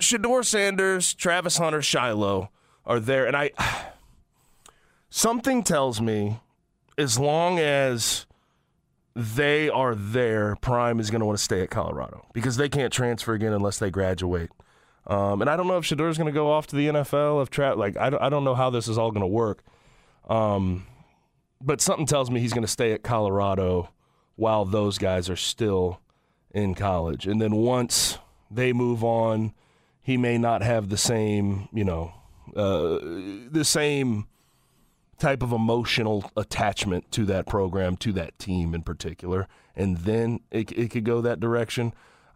[0.00, 2.50] Shedeur Sanders, Travis Hunter, Shiloh
[2.86, 3.50] are there, and I
[5.14, 6.40] something tells me
[6.98, 8.27] as long as
[9.14, 12.92] they are there, Prime is going to want to stay at Colorado because they can't
[12.92, 14.50] transfer again unless they graduate.
[15.07, 17.40] Um, and I don't know if Shedeur is going to go off to the NFL.
[17.42, 19.62] If Tra- like I don't, I don't know how this is all going to work.
[20.29, 20.85] Um,
[21.61, 23.90] but something tells me he's going to stay at Colorado
[24.35, 26.00] while those guys are still
[26.50, 27.29] in college.
[27.29, 28.18] And then once
[28.50, 29.55] they move on,
[30.03, 32.12] he may not have the same, you know,
[32.57, 32.98] uh,
[33.50, 34.27] the same
[35.18, 39.48] type of emotional attachment to that program, to that team in particular.
[39.77, 41.92] And then it, it could go that direction.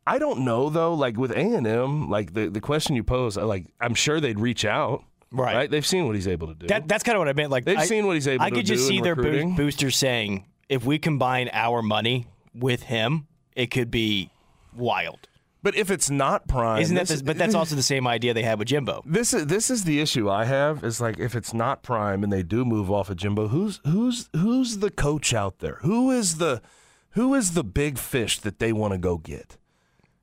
[0.07, 0.95] I don't know though.
[0.95, 4.41] Like with A and M, like the the question you pose, like I'm sure they'd
[4.41, 5.05] reach out.
[5.31, 5.55] Right.
[5.55, 5.71] right.
[5.71, 6.67] They've seen what he's able to do.
[6.69, 7.51] That, that's kind of what I meant.
[7.51, 8.57] Like They've I, seen what he's able to do.
[8.57, 13.67] I could just see their boosters saying, if we combine our money with him, it
[13.71, 14.31] could be
[14.75, 15.29] wild.
[15.69, 17.09] But if it's not prime, Isn't that?
[17.09, 19.03] this- but that's also the same idea they had with Jimbo.
[19.05, 22.33] This is this is the issue I have is like if it's not prime and
[22.33, 25.77] they do move off of Jimbo, who's who's who's the coach out there?
[25.83, 26.63] Who is the
[27.11, 29.59] who is the big fish that they want to go get?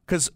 [0.07, 0.31] Because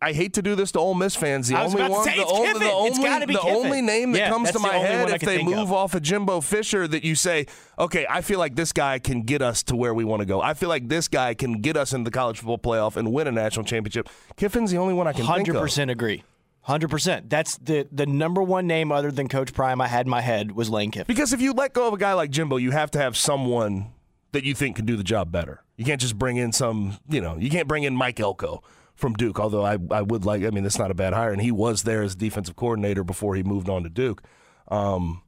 [0.00, 1.48] I hate to do this to Ole Miss fans.
[1.48, 2.24] The only one, the, the
[2.70, 5.42] only, It's gotta be the only name that Yeah, comes to my head if they
[5.42, 5.72] move of.
[5.72, 7.46] off of Jimbo Fisher that you say,
[7.78, 10.40] okay, I feel like this guy can get us to where we want to go.
[10.40, 13.26] I feel like this guy can get us into the college football playoff and win
[13.26, 14.08] a national championship.
[14.36, 15.62] Kiffin's the only one I can think Hundred of.
[15.62, 16.22] percent agree.
[16.62, 17.30] Hundred percent.
[17.30, 20.52] That's the the number one name other than Coach Prime I had in my head
[20.52, 21.06] was Lane Kiffin.
[21.08, 23.92] Because if you let go of a guy like Jimbo, you have to have someone
[24.32, 25.62] that you think can do the job better.
[25.76, 28.62] You can't just bring in some, you know, you can't bring in Mike Elko
[28.98, 31.32] from Duke, although I, I would like, I mean, that's not a bad hire.
[31.32, 34.24] And he was there as defensive coordinator before he moved on to Duke.
[34.66, 35.22] Um,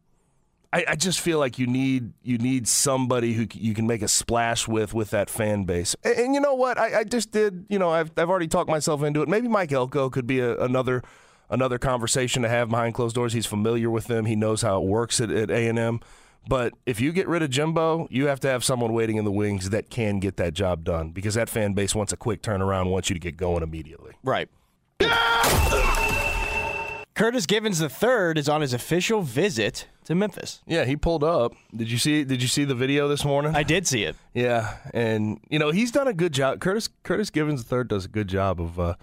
[0.72, 4.08] I, I just feel like you need you need somebody who you can make a
[4.08, 5.94] splash with with that fan base.
[6.02, 6.78] And, and you know what?
[6.78, 7.66] I, I just did.
[7.68, 9.28] You know, I've I've already talked myself into it.
[9.28, 11.02] Maybe Mike Elko could be a, another
[11.48, 13.32] another conversation to have behind closed doors.
[13.32, 14.26] He's familiar with them.
[14.26, 16.00] He knows how it works at A and M.
[16.48, 19.30] But if you get rid of Jimbo, you have to have someone waiting in the
[19.30, 22.90] wings that can get that job done because that fan base wants a quick turnaround,
[22.90, 24.14] wants you to get going immediately.
[24.22, 24.48] Right.
[27.14, 30.62] Curtis Givens III is on his official visit to Memphis.
[30.66, 31.52] Yeah, he pulled up.
[31.76, 32.24] Did you see?
[32.24, 33.54] Did you see the video this morning?
[33.54, 34.16] I did see it.
[34.32, 36.60] Yeah, and you know he's done a good job.
[36.60, 38.94] Curtis Curtis Givens III does a good job of uh,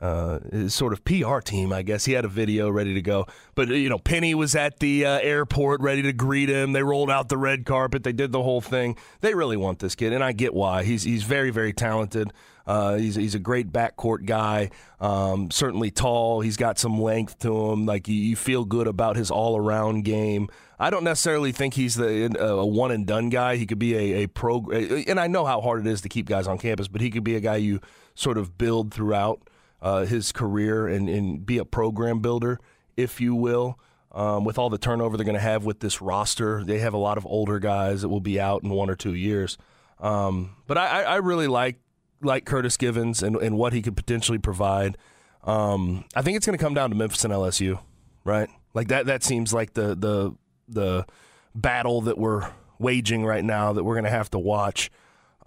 [0.00, 1.72] uh, sort of PR team.
[1.72, 4.78] I guess he had a video ready to go, but you know Penny was at
[4.78, 6.72] the uh, airport ready to greet him.
[6.72, 8.02] They rolled out the red carpet.
[8.02, 8.96] They did the whole thing.
[9.20, 10.84] They really want this kid, and I get why.
[10.84, 12.32] He's he's very very talented.
[12.66, 14.70] Uh, he's he's a great backcourt guy.
[15.00, 16.40] Um, certainly tall.
[16.40, 17.84] He's got some length to him.
[17.84, 20.48] Like you, you feel good about his all around game.
[20.78, 23.56] I don't necessarily think he's the a one and done guy.
[23.56, 26.26] He could be a, a pro, and I know how hard it is to keep
[26.26, 27.80] guys on campus, but he could be a guy you
[28.14, 29.42] sort of build throughout
[29.82, 32.58] uh, his career and, and be a program builder,
[32.96, 33.78] if you will.
[34.12, 36.98] Um, with all the turnover they're going to have with this roster, they have a
[36.98, 39.56] lot of older guys that will be out in one or two years.
[40.00, 41.78] Um, but I, I really like
[42.20, 44.98] like Curtis Givens and, and what he could potentially provide.
[45.44, 47.80] Um, I think it's going to come down to Memphis and LSU,
[48.24, 48.48] right?
[48.74, 49.06] Like that.
[49.06, 50.34] That seems like the the
[50.68, 51.06] the
[51.54, 54.90] battle that we're waging right now that we're going to have to watch.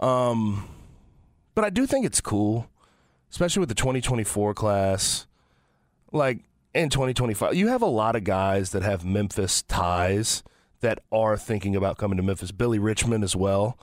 [0.00, 0.68] Um,
[1.54, 2.68] but I do think it's cool,
[3.34, 5.26] especially with the 2024 class.
[6.12, 10.44] Like in 2025, you have a lot of guys that have Memphis ties
[10.82, 12.52] that are thinking about coming to Memphis.
[12.52, 13.76] Billy Richmond as well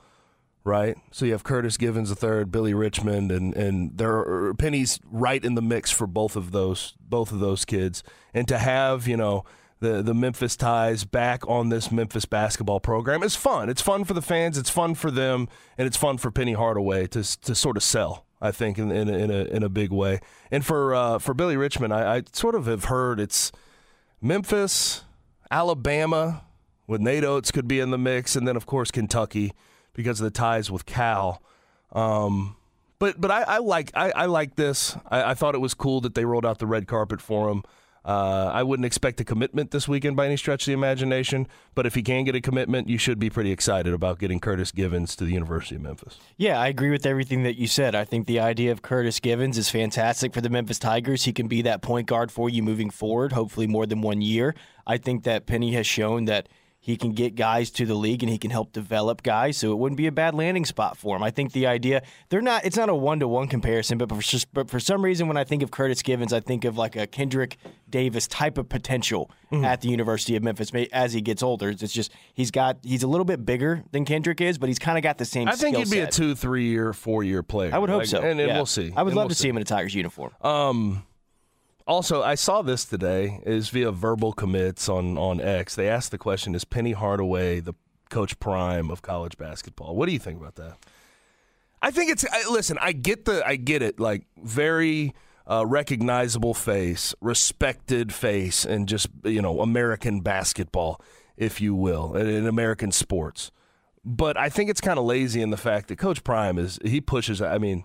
[0.64, 0.96] right?
[1.10, 5.00] So you have Curtis Givens the third, Billy Richmond, and and there are er, Penny's
[5.10, 9.08] right in the mix for both of those both of those kids, and to have
[9.08, 9.44] you know.
[9.80, 13.68] The, the Memphis ties back on this Memphis basketball program is fun.
[13.68, 14.56] It's fun for the fans.
[14.56, 18.24] It's fun for them, and it's fun for Penny Hardaway to to sort of sell.
[18.42, 20.20] I think in in a, in a, in a big way.
[20.50, 23.52] And for uh, for Billy Richmond, I, I sort of have heard it's
[24.20, 25.04] Memphis,
[25.50, 26.42] Alabama,
[26.86, 29.52] with Nate Oats could be in the mix, and then of course Kentucky
[29.94, 31.40] because of the ties with Cal.
[31.92, 32.56] Um,
[32.98, 34.96] but but I, I like I, I like this.
[35.08, 37.62] I, I thought it was cool that they rolled out the red carpet for him.
[38.04, 41.86] Uh, I wouldn't expect a commitment this weekend by any stretch of the imagination, but
[41.86, 45.14] if he can get a commitment, you should be pretty excited about getting Curtis Givens
[45.16, 46.18] to the University of Memphis.
[46.36, 47.94] Yeah, I agree with everything that you said.
[47.94, 51.24] I think the idea of Curtis Givens is fantastic for the Memphis Tigers.
[51.24, 54.54] He can be that point guard for you moving forward, hopefully more than one year.
[54.86, 56.48] I think that Penny has shown that
[56.84, 59.76] he can get guys to the league and he can help develop guys, so it
[59.78, 61.22] wouldn't be a bad landing spot for him.
[61.22, 64.38] I think the idea they're not it's not a one to one comparison, but for,
[64.52, 67.06] but for some reason when I think of Curtis Givens, I think of like a
[67.06, 67.54] Kendric
[67.88, 69.66] Davis type of potential Mm-hmm.
[69.66, 71.68] at the University of Memphis as he gets older.
[71.68, 74.96] It's just he's got he's a little bit bigger than Kendrick is, but he's kind
[74.96, 75.46] of got the same.
[75.46, 77.70] I think he'd be a two, three year, four year player.
[77.70, 78.56] I would hope Like, so, and, and yeah.
[78.56, 78.90] we'll see.
[78.96, 79.42] I would And love we'll to see.
[79.42, 80.32] see him in a Tigers uniform.
[80.40, 81.02] Um,
[81.86, 85.74] also, I saw this today is via verbal commits on on X.
[85.74, 87.74] They asked the question: Is Penny Hardaway the
[88.10, 89.96] Coach Prime of college basketball?
[89.96, 90.76] What do you think about that?
[91.80, 92.24] I think it's.
[92.24, 93.44] I, listen, I get the.
[93.44, 93.98] I get it.
[93.98, 95.14] Like very
[95.50, 101.00] uh, recognizable face, respected face, and just you know American basketball,
[101.36, 103.50] if you will, and in American sports.
[104.04, 107.00] But I think it's kind of lazy in the fact that Coach Prime is he
[107.00, 107.42] pushes.
[107.42, 107.84] I mean.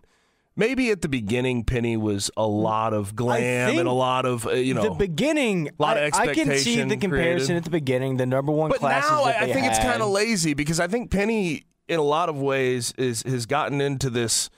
[0.58, 4.54] Maybe at the beginning, Penny was a lot of glam and a lot of uh,
[4.54, 7.10] you know the beginning, A lot of I, I can see the comparison
[7.48, 7.58] created.
[7.58, 8.17] at the beginning.
[8.17, 11.12] The number one But now I they think it's kind of lazy because I think
[11.12, 14.50] Penny, in a lot of ways, is has gotten into this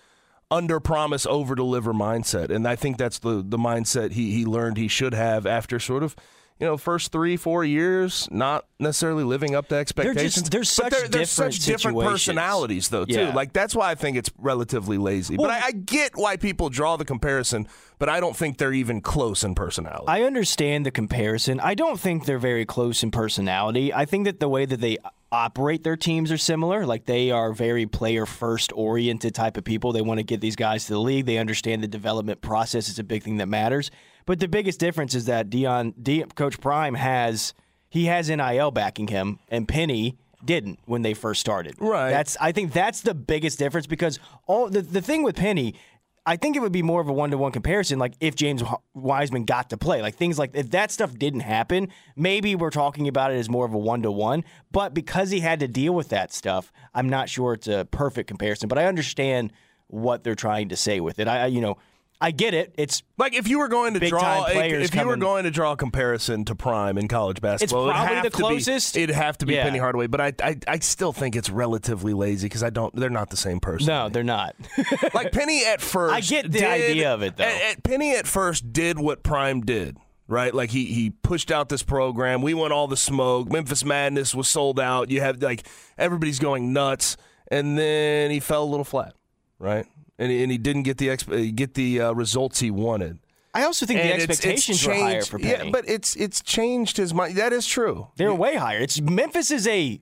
[0.49, 4.77] under promise over deliver mindset, and I think that's the the mindset he he learned
[4.77, 6.15] he should have after sort of.
[6.59, 10.49] You know, first three, four years, not necessarily living up to expectations.
[10.49, 13.13] they're but such they're, they're different such different personalities, though, too.
[13.13, 13.33] Yeah.
[13.33, 15.37] Like that's why I think it's relatively lazy.
[15.37, 17.67] Well- but I, I get why people draw the comparison,
[17.97, 20.05] but I don't think they're even close in personality.
[20.07, 21.61] I understand the comparison.
[21.61, 23.93] I don't think they're very close in personality.
[23.93, 24.97] I think that the way that they
[25.31, 26.85] operate their teams are similar.
[26.85, 29.91] Like they are very player first oriented type of people.
[29.93, 31.25] They want to get these guys to the league.
[31.25, 33.91] They understand the development process is a big thing that matters.
[34.25, 37.53] But the biggest difference is that Deion, D, Coach Prime has
[37.89, 41.75] he has NIL backing him, and Penny didn't when they first started.
[41.79, 42.11] Right.
[42.11, 45.75] That's I think that's the biggest difference because all the the thing with Penny.
[46.25, 48.61] I think it would be more of a one to one comparison, like if James
[48.93, 53.07] Wiseman got to play, like things like if that stuff didn't happen, maybe we're talking
[53.07, 54.43] about it as more of a one to one.
[54.71, 58.27] But because he had to deal with that stuff, I'm not sure it's a perfect
[58.27, 58.67] comparison.
[58.67, 59.53] But I understand
[59.87, 61.27] what they're trying to say with it.
[61.27, 61.77] I you know,
[62.21, 62.73] I get it.
[62.77, 65.71] It's Like if you were going to draw, a, if you were going to draw
[65.71, 68.97] a comparison to Prime in college basketball, it'd probably have the to be- closest.
[68.97, 69.63] it'd have to be Yeah.
[69.63, 72.93] Penny Hardaway, but I, I, I still think it's relatively lazy because I don't.
[72.93, 73.87] They're not the same person.
[73.87, 74.53] no, they're not.
[75.13, 76.13] like Penny at first.
[76.13, 77.45] I get the did- idea of it, though.
[77.45, 79.95] at- at- Penny at first did what Prime did.
[80.27, 82.43] Right, like he he pushed out this program.
[82.43, 83.49] We want all the smoke.
[83.51, 85.09] Memphis Madness was sold out.
[85.09, 85.65] You have like
[85.97, 87.17] everybody's going nuts,
[87.49, 89.15] and then he fell a little flat.
[89.57, 89.87] Right,
[90.19, 93.17] and he, and he didn't get the exp- get the uh, results he wanted.
[93.55, 95.65] I also think the And it's- it's expectations were higher changed- for Penny.
[95.65, 97.35] Yeah, but it's it's changed his mind.
[97.37, 98.09] That is true.
[98.17, 98.77] They're way higher.
[98.79, 99.99] It's Memphis is a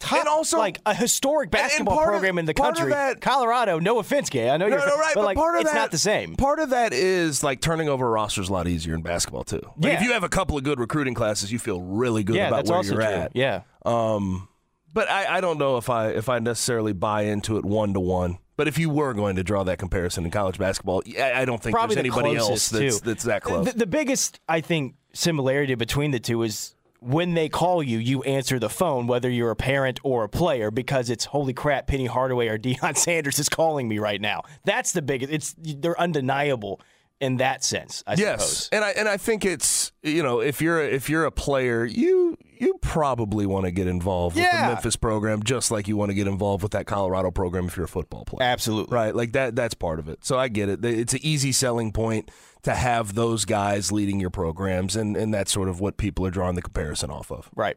[0.00, 2.78] top, And also- like a historic and basketball part of- program in the part of
[2.78, 2.92] country.
[2.92, 4.50] that- Colorado, no offense, Gay.
[4.50, 5.12] I know No, you're no, right.
[5.14, 6.34] but, But, like, part of it's that, not the same.
[6.34, 9.44] Part of that is like turning over a roster is a lot easier in basketball
[9.44, 9.60] too.
[9.78, 12.48] Like, If you have a couple of good recruiting classes, you feel really good yeah,
[12.48, 13.04] about where you're true.
[13.04, 13.36] at.
[13.36, 13.60] Yeah.
[13.86, 14.48] Um,
[14.92, 18.00] but I, I don't know if I if I necessarily buy into it one to
[18.00, 18.38] one.
[18.56, 21.62] But if you were going to draw that comparison in college basketball, I, I don't
[21.62, 23.06] think Probably there's the anybody else closest, that's, too.
[23.06, 23.66] that's that close.
[23.66, 28.22] The, the biggest, I think, similarity between the two is when they call you, you
[28.22, 32.06] answer the phone, whether you're a parent or a player, because it's holy crap, Penny
[32.06, 34.42] Hardaway or Deion Sanders is calling me right now.
[34.64, 35.32] That's the biggest.
[35.32, 36.80] It's they're undeniable
[37.20, 38.02] in that sense.
[38.06, 38.68] I yes, suppose.
[38.72, 42.36] and I and I think it's you know if you're if you're a player, you
[42.62, 44.68] you probably want to get involved with Yeah.
[44.68, 47.76] the Memphis program just like you want to get involved with that Colorado program if
[47.76, 48.48] you're a football player.
[48.48, 48.94] Absolutely.
[48.94, 50.24] Right, like that that's part of it.
[50.24, 50.84] So I get it.
[50.84, 52.30] It's an easy selling point
[52.62, 56.30] to have those guys leading your programs and and that's sort of what people are
[56.30, 57.50] drawing the comparison off of.
[57.56, 57.76] Right.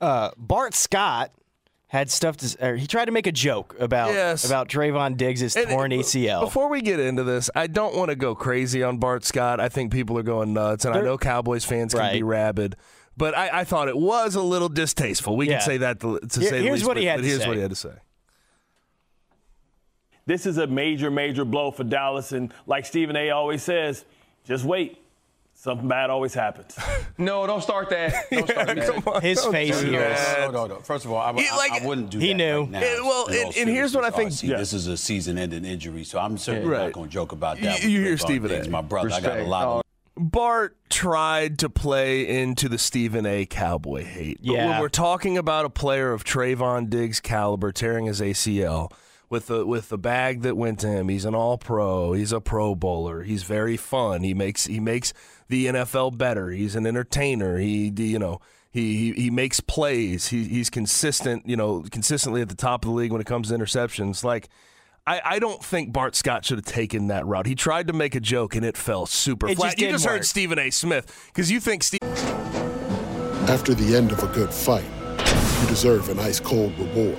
[0.00, 1.30] Uh, Bart Scott
[1.92, 2.66] had stuff to.
[2.70, 4.46] Or he tried to make a joke about Yes.
[4.46, 6.40] about Trevon Diggs' And, torn uh, ACL.
[6.40, 9.60] Before we get into this, I don't want to go crazy on Bart Scott.
[9.60, 12.76] I think people are going nuts, and I They're- know Cowboys fans can be rabid.
[13.14, 15.36] But I, I thought it was a little distasteful.
[15.36, 15.58] We Yeah.
[15.58, 17.28] can say that to, to Here- say the here's least, what he had but to
[17.28, 17.48] here's say.
[17.48, 17.92] what he had to say.
[20.24, 22.32] This is a major, major blow for Dallas.
[22.32, 23.30] And like Stephen A.
[23.30, 24.04] always says,
[24.44, 24.98] just wait.
[25.62, 26.76] Something bad always happens.
[27.18, 28.24] No, don't start that.
[28.32, 29.22] Don't start that.
[29.22, 29.92] His face here
[30.40, 30.74] no, no, no, no.
[30.80, 32.60] First of all, I, He- like- I wouldn't do He that He knew.
[32.62, 32.80] right now.
[32.80, 34.40] Eh, well, in and- and here's what I seriousness.
[34.40, 36.84] think- See, This is a season-ending injury, so I'm certainly Right.
[36.86, 37.84] not going to joke about that.
[37.84, 38.68] You- you hear Stephen A.
[38.68, 39.48] My brother, I got a Respect.
[39.48, 39.82] lot of
[40.16, 43.46] Bart tried to play into the Stephen A.
[43.46, 44.38] Cowboy hate.
[44.44, 44.68] But Yeah.
[44.70, 48.90] when we're talking about a player of Trevon Diggs' caliber tearing his ACL,
[49.32, 51.08] with the with the bag that went to him.
[51.08, 52.12] He's an All Pro.
[52.12, 53.22] He's a Pro Bowler.
[53.22, 54.22] He's very fun.
[54.22, 55.14] He makes he makes
[55.48, 56.50] the NFL better.
[56.50, 57.56] He's an entertainer.
[57.58, 60.28] He you know he he, he makes plays.
[60.28, 61.48] He, he's consistent.
[61.48, 64.22] You know consistently at the top of the league when it comes to interceptions.
[64.22, 64.48] Like.
[65.04, 67.46] I, I don't think Bart Scott should have taken that route.
[67.46, 69.70] He tried to make a joke and it fell super It flat.
[69.70, 70.24] just you didn't just heard.
[70.24, 70.70] Stephen A.
[70.70, 71.98] Smith because you think Steve.
[73.48, 74.84] After the end of a good fight,
[75.60, 77.18] you deserve an ice cold reward.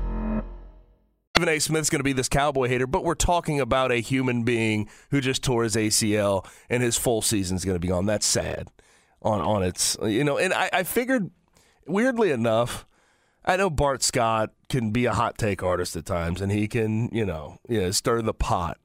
[1.41, 1.59] Stephen A.
[1.59, 5.19] Smith's going to be this cowboy hater, but we're talking about a human being who
[5.19, 8.05] just tore his ACL and his full season's going to be gone.
[8.05, 8.67] That's sad.
[9.23, 11.31] On on its you know, and I, I figured
[11.87, 12.85] weirdly enough,
[13.43, 17.09] I know Bart Scott can be a hot take artist at times, and he can
[17.11, 18.77] you know yeah stir the pot,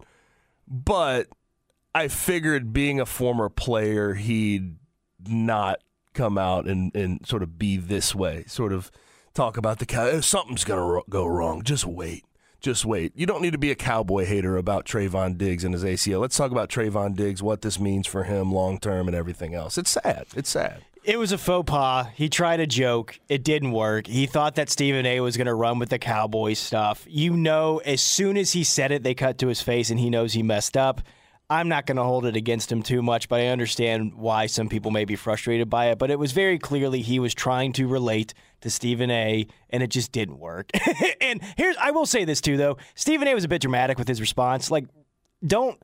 [0.66, 1.26] but
[1.94, 4.76] I figured being a former player, he'd
[5.28, 5.80] not
[6.14, 8.90] come out and, and sort of be this way, sort of
[9.34, 10.20] talk about the cow.
[10.20, 11.62] Something's gonna go wrong.
[11.62, 12.24] Just wait.
[12.60, 13.12] Just wait.
[13.14, 16.20] You don't need to be a cowboy hater about Trevon Diggs and his ACL.
[16.20, 19.78] Let's talk about Trevon Diggs, what this means for him long term, and everything else.
[19.78, 20.26] It's sad.
[20.34, 20.82] It's sad.
[21.04, 22.08] It was a faux pas.
[22.16, 23.20] He tried a joke.
[23.28, 24.08] It didn't work.
[24.08, 27.06] He thought that Stephen A was going to run with the Cowboys stuff.
[27.08, 30.10] You know, as soon as he said it, they cut to his face and he
[30.10, 31.00] knows he messed up.
[31.48, 34.68] I'm not going to hold it against him too much, but I understand why some
[34.68, 35.98] people may be frustrated by it.
[35.98, 39.88] But it was very clearly he was trying to relate to Stephen A, and it
[39.90, 40.70] just didn't work.
[41.20, 42.78] and here's, I will say this too, though.
[42.96, 44.70] Stephen A was a bit dramatic with his response.
[44.72, 44.86] Like,
[45.46, 45.80] don't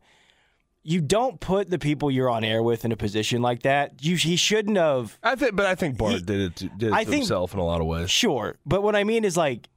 [0.85, 4.05] you don't put the people you're on air with in a position like that.
[4.05, 5.17] You he shouldn't have.
[5.23, 7.55] I think, but I think Bart did it to, did it I to think- himself
[7.55, 8.11] in a lot of ways.
[8.11, 9.69] Sure, but what I mean is like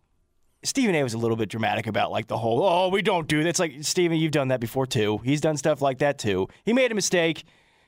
[0.65, 1.03] Stephen A.
[1.03, 3.49] was a little bit dramatic about like the whole oh we don't do that.
[3.49, 5.19] It's like Stephen, you've done that before too.
[5.23, 6.47] He's done stuff like that too.
[6.63, 7.43] He made a mistake,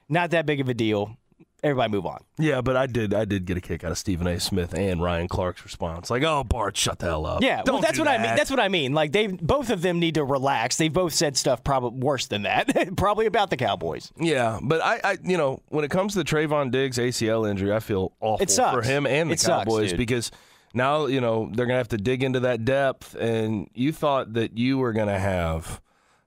[0.09, 1.17] not that big of a deal.
[1.63, 2.19] Everybody move on.
[2.38, 4.39] Yeah, but I did I did get a kick out of Stephen A.
[4.39, 6.11] Smith and Ryan Clark's response.
[6.11, 7.41] Like, oh Bart, shut the hell up.
[7.41, 8.36] Yeah, Don't well, that's what I mean.
[8.36, 8.93] That's what I mean.
[8.93, 10.78] Like they both of them need to relax.
[10.78, 14.11] They've both said stuff probably worse than that, probably about the Cowboys.
[14.19, 17.80] Yeah, but I, I, you know, when it comes to Trevon Diggs ACL injury, I
[17.80, 18.75] feel awful It sucks.
[18.75, 19.97] for him and the It Cowboys dude.
[19.97, 20.30] because
[20.74, 23.15] now you know they're gonna have to dig into that depth.
[23.15, 25.82] And you thought that you were gonna have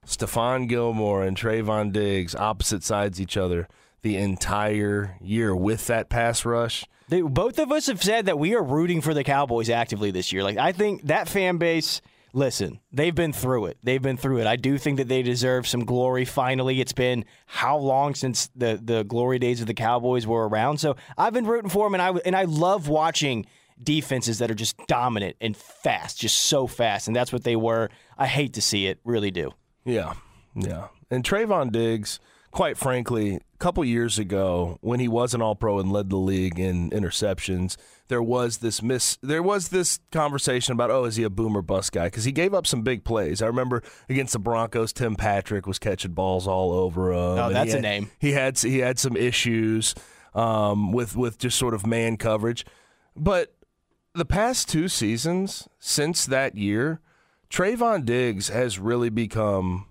[0.05, 3.67] Stephon Gilmore and Trevon Diggs opposite sides each other
[4.01, 6.85] the entire year with that pass rush.
[7.09, 10.31] They, both of us have said that we are rooting for the Cowboys actively this
[10.31, 10.43] year.
[10.43, 12.01] Like I think that fan base.
[12.33, 13.77] Listen, they've been through it.
[13.83, 14.47] They've been through it.
[14.47, 16.23] I do think that they deserve some glory.
[16.23, 20.77] Finally, it's been how long since the the glory days of the Cowboys were around.
[20.77, 23.45] So I've been rooting for them, and I and I love watching
[23.83, 27.89] defenses that are just dominant and fast, just so fast, and that's what they were.
[28.17, 29.51] I hate to see it, really do.
[29.85, 30.13] Yeah,
[30.55, 30.87] yeah.
[31.09, 32.19] And Trevon Diggs,
[32.51, 36.17] quite frankly, a couple years ago when he was an All Pro and led the
[36.17, 37.77] league in interceptions,
[38.07, 39.17] there was this miss.
[39.21, 42.07] There was this conversation about, oh, is he a boomer bust guy?
[42.07, 43.41] Because he gave up some big plays.
[43.41, 47.17] I remember against the Broncos, Tim Patrick was catching balls all over him.
[47.39, 48.11] Oh, that's he a name.
[48.19, 49.95] He had he had some issues
[50.33, 52.65] um, with with just sort of man coverage,
[53.15, 53.53] but
[54.13, 56.99] the past two seasons since that year,
[57.49, 59.87] Trevon Diggs has really become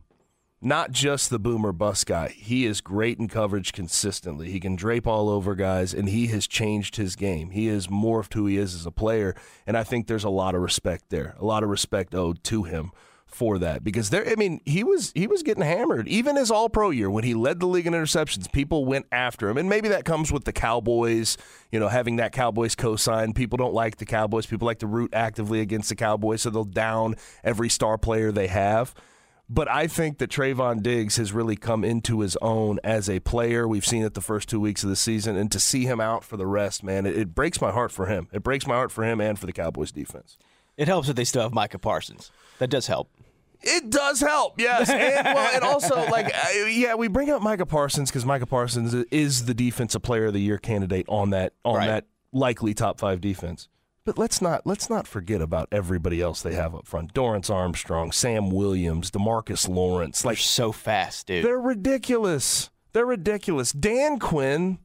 [0.62, 2.28] not just the boomer bust guy.
[2.28, 4.50] He is great in coverage consistently.
[4.50, 7.50] He can drape all over guys, and he has changed his game.
[7.50, 9.34] He has morphed who he is as a player,
[9.66, 12.64] and I think there's a lot of respect there, a lot of respect owed to
[12.64, 12.92] him
[13.30, 14.28] for that because there.
[14.28, 17.34] I mean, he was he was getting hammered even his All Pro year when he
[17.34, 18.50] led the league in interceptions.
[18.52, 21.36] People went after him, and maybe that comes with the Cowboys.
[21.70, 23.34] You know, having that Cowboys cosign.
[23.34, 24.46] People don't like the Cowboys.
[24.46, 28.48] People like to root actively against the Cowboys, so they'll down every star player they
[28.48, 28.94] have.
[29.52, 33.66] But I think that Trevon Diggs has really come into his own as a player.
[33.66, 36.22] We've seen it the first two weeks of the season, and to see him out
[36.22, 38.28] for the rest, man, it, it breaks my heart for him.
[38.32, 40.38] It breaks my heart for him and for the Cowboys defense.
[40.76, 42.30] It helps that they still have Micah Parsons.
[42.58, 43.10] That does help.
[43.62, 44.88] It does help, yes.
[44.90, 48.94] And, well, and also, like, uh, yeah, we bring up Micah Parsons because Micah Parsons
[49.10, 51.86] is the defensive player of the year candidate on that on Right.
[51.86, 53.68] that likely top five defense.
[54.06, 58.12] But let's not let's not forget about everybody else they have up front: Dorance Armstrong,
[58.12, 60.24] Sam Williams, DeMarcus Lawrence.
[60.24, 61.44] Like so fast, dude.
[61.44, 62.70] They're ridiculous.
[62.92, 63.72] They're ridiculous.
[63.72, 64.78] Dan Quinn.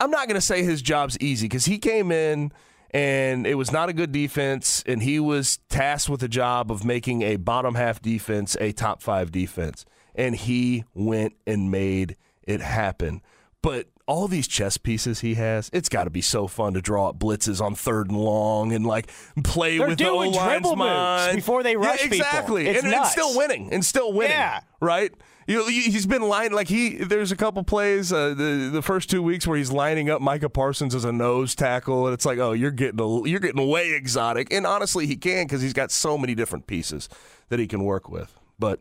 [0.00, 2.52] I'm not going to say his job's easy because he came in
[2.90, 6.84] and it was not a good defense, and he was tasked with the job of
[6.84, 9.84] making a bottom half defense a top five defense,
[10.14, 13.20] and he went and made it happen.
[13.62, 17.10] But all these chess pieces he has, it's got to be so fun to draw
[17.10, 19.10] up blitzes on third and long and like
[19.44, 22.16] play They're with the doing O-line's dribble moves mind before they rush yeah, people.
[22.16, 24.30] exactly, It's and, and still winning, and still winning.
[24.30, 24.60] Yeah.
[24.80, 25.12] right.
[25.48, 26.96] You, he's been lying like he.
[26.96, 30.50] There's a couple plays uh, the the first two weeks where he's lining up Micah
[30.50, 33.94] Parsons as a nose tackle, and it's like, oh, you're getting a, you're getting way
[33.94, 34.52] exotic.
[34.52, 37.08] And honestly, he can because he's got so many different pieces
[37.48, 38.38] that he can work with.
[38.58, 38.80] But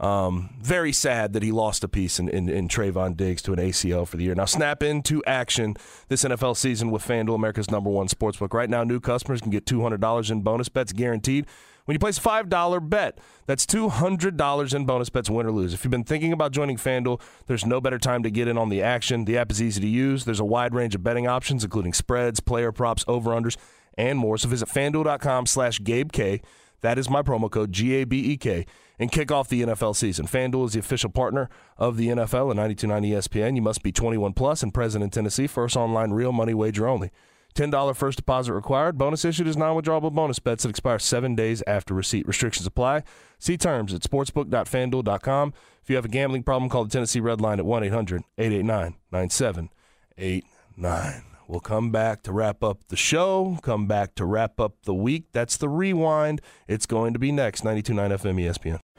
[0.00, 3.60] um, very sad that he lost a piece in, in, in Trevon Diggs to an
[3.60, 4.34] ACL for the year.
[4.34, 5.76] Now, snap into action
[6.08, 8.52] this NFL season with FanDuel, America's number one sportsbook.
[8.52, 11.46] Right now, new customers can get $200 in bonus bets guaranteed
[11.90, 13.18] when you place a $5 bet.
[13.46, 15.74] That's $200 in bonus bets, win or lose.
[15.74, 18.68] If you've been thinking about joining FanDuel, there's no better time to get in on
[18.68, 19.24] the action.
[19.24, 20.24] The app is easy to use.
[20.24, 23.56] There's a wide range of betting options, including spreads, player props, over-unders,
[23.98, 24.38] and more.
[24.38, 26.44] So visit FanDuel.com slash GabeK.
[26.82, 28.66] That is my promo code, G A B E K,
[29.00, 30.28] and kick off the NFL season.
[30.28, 33.56] FanDuel is the official partner of the NFL and 92.9 ESPN.
[33.56, 35.48] You must be 21 plus and present in Tennessee.
[35.48, 37.10] First online real money wager only.
[37.54, 38.98] $10 first deposit required.
[38.98, 42.26] Bonus issued is non withdrawable bonus bets that expire seven days after receipt.
[42.26, 43.02] Restrictions apply.
[43.38, 45.54] See terms at sportsbook.fanduel.com.
[45.82, 48.96] If you have a gambling problem, call the Tennessee Red Line at 1 800 889
[49.10, 51.24] 9789.
[51.48, 55.24] We'll come back to wrap up the show, come back to wrap up the week.
[55.32, 56.40] That's the rewind.
[56.68, 58.78] It's going to be next 92.9 FM ESPN.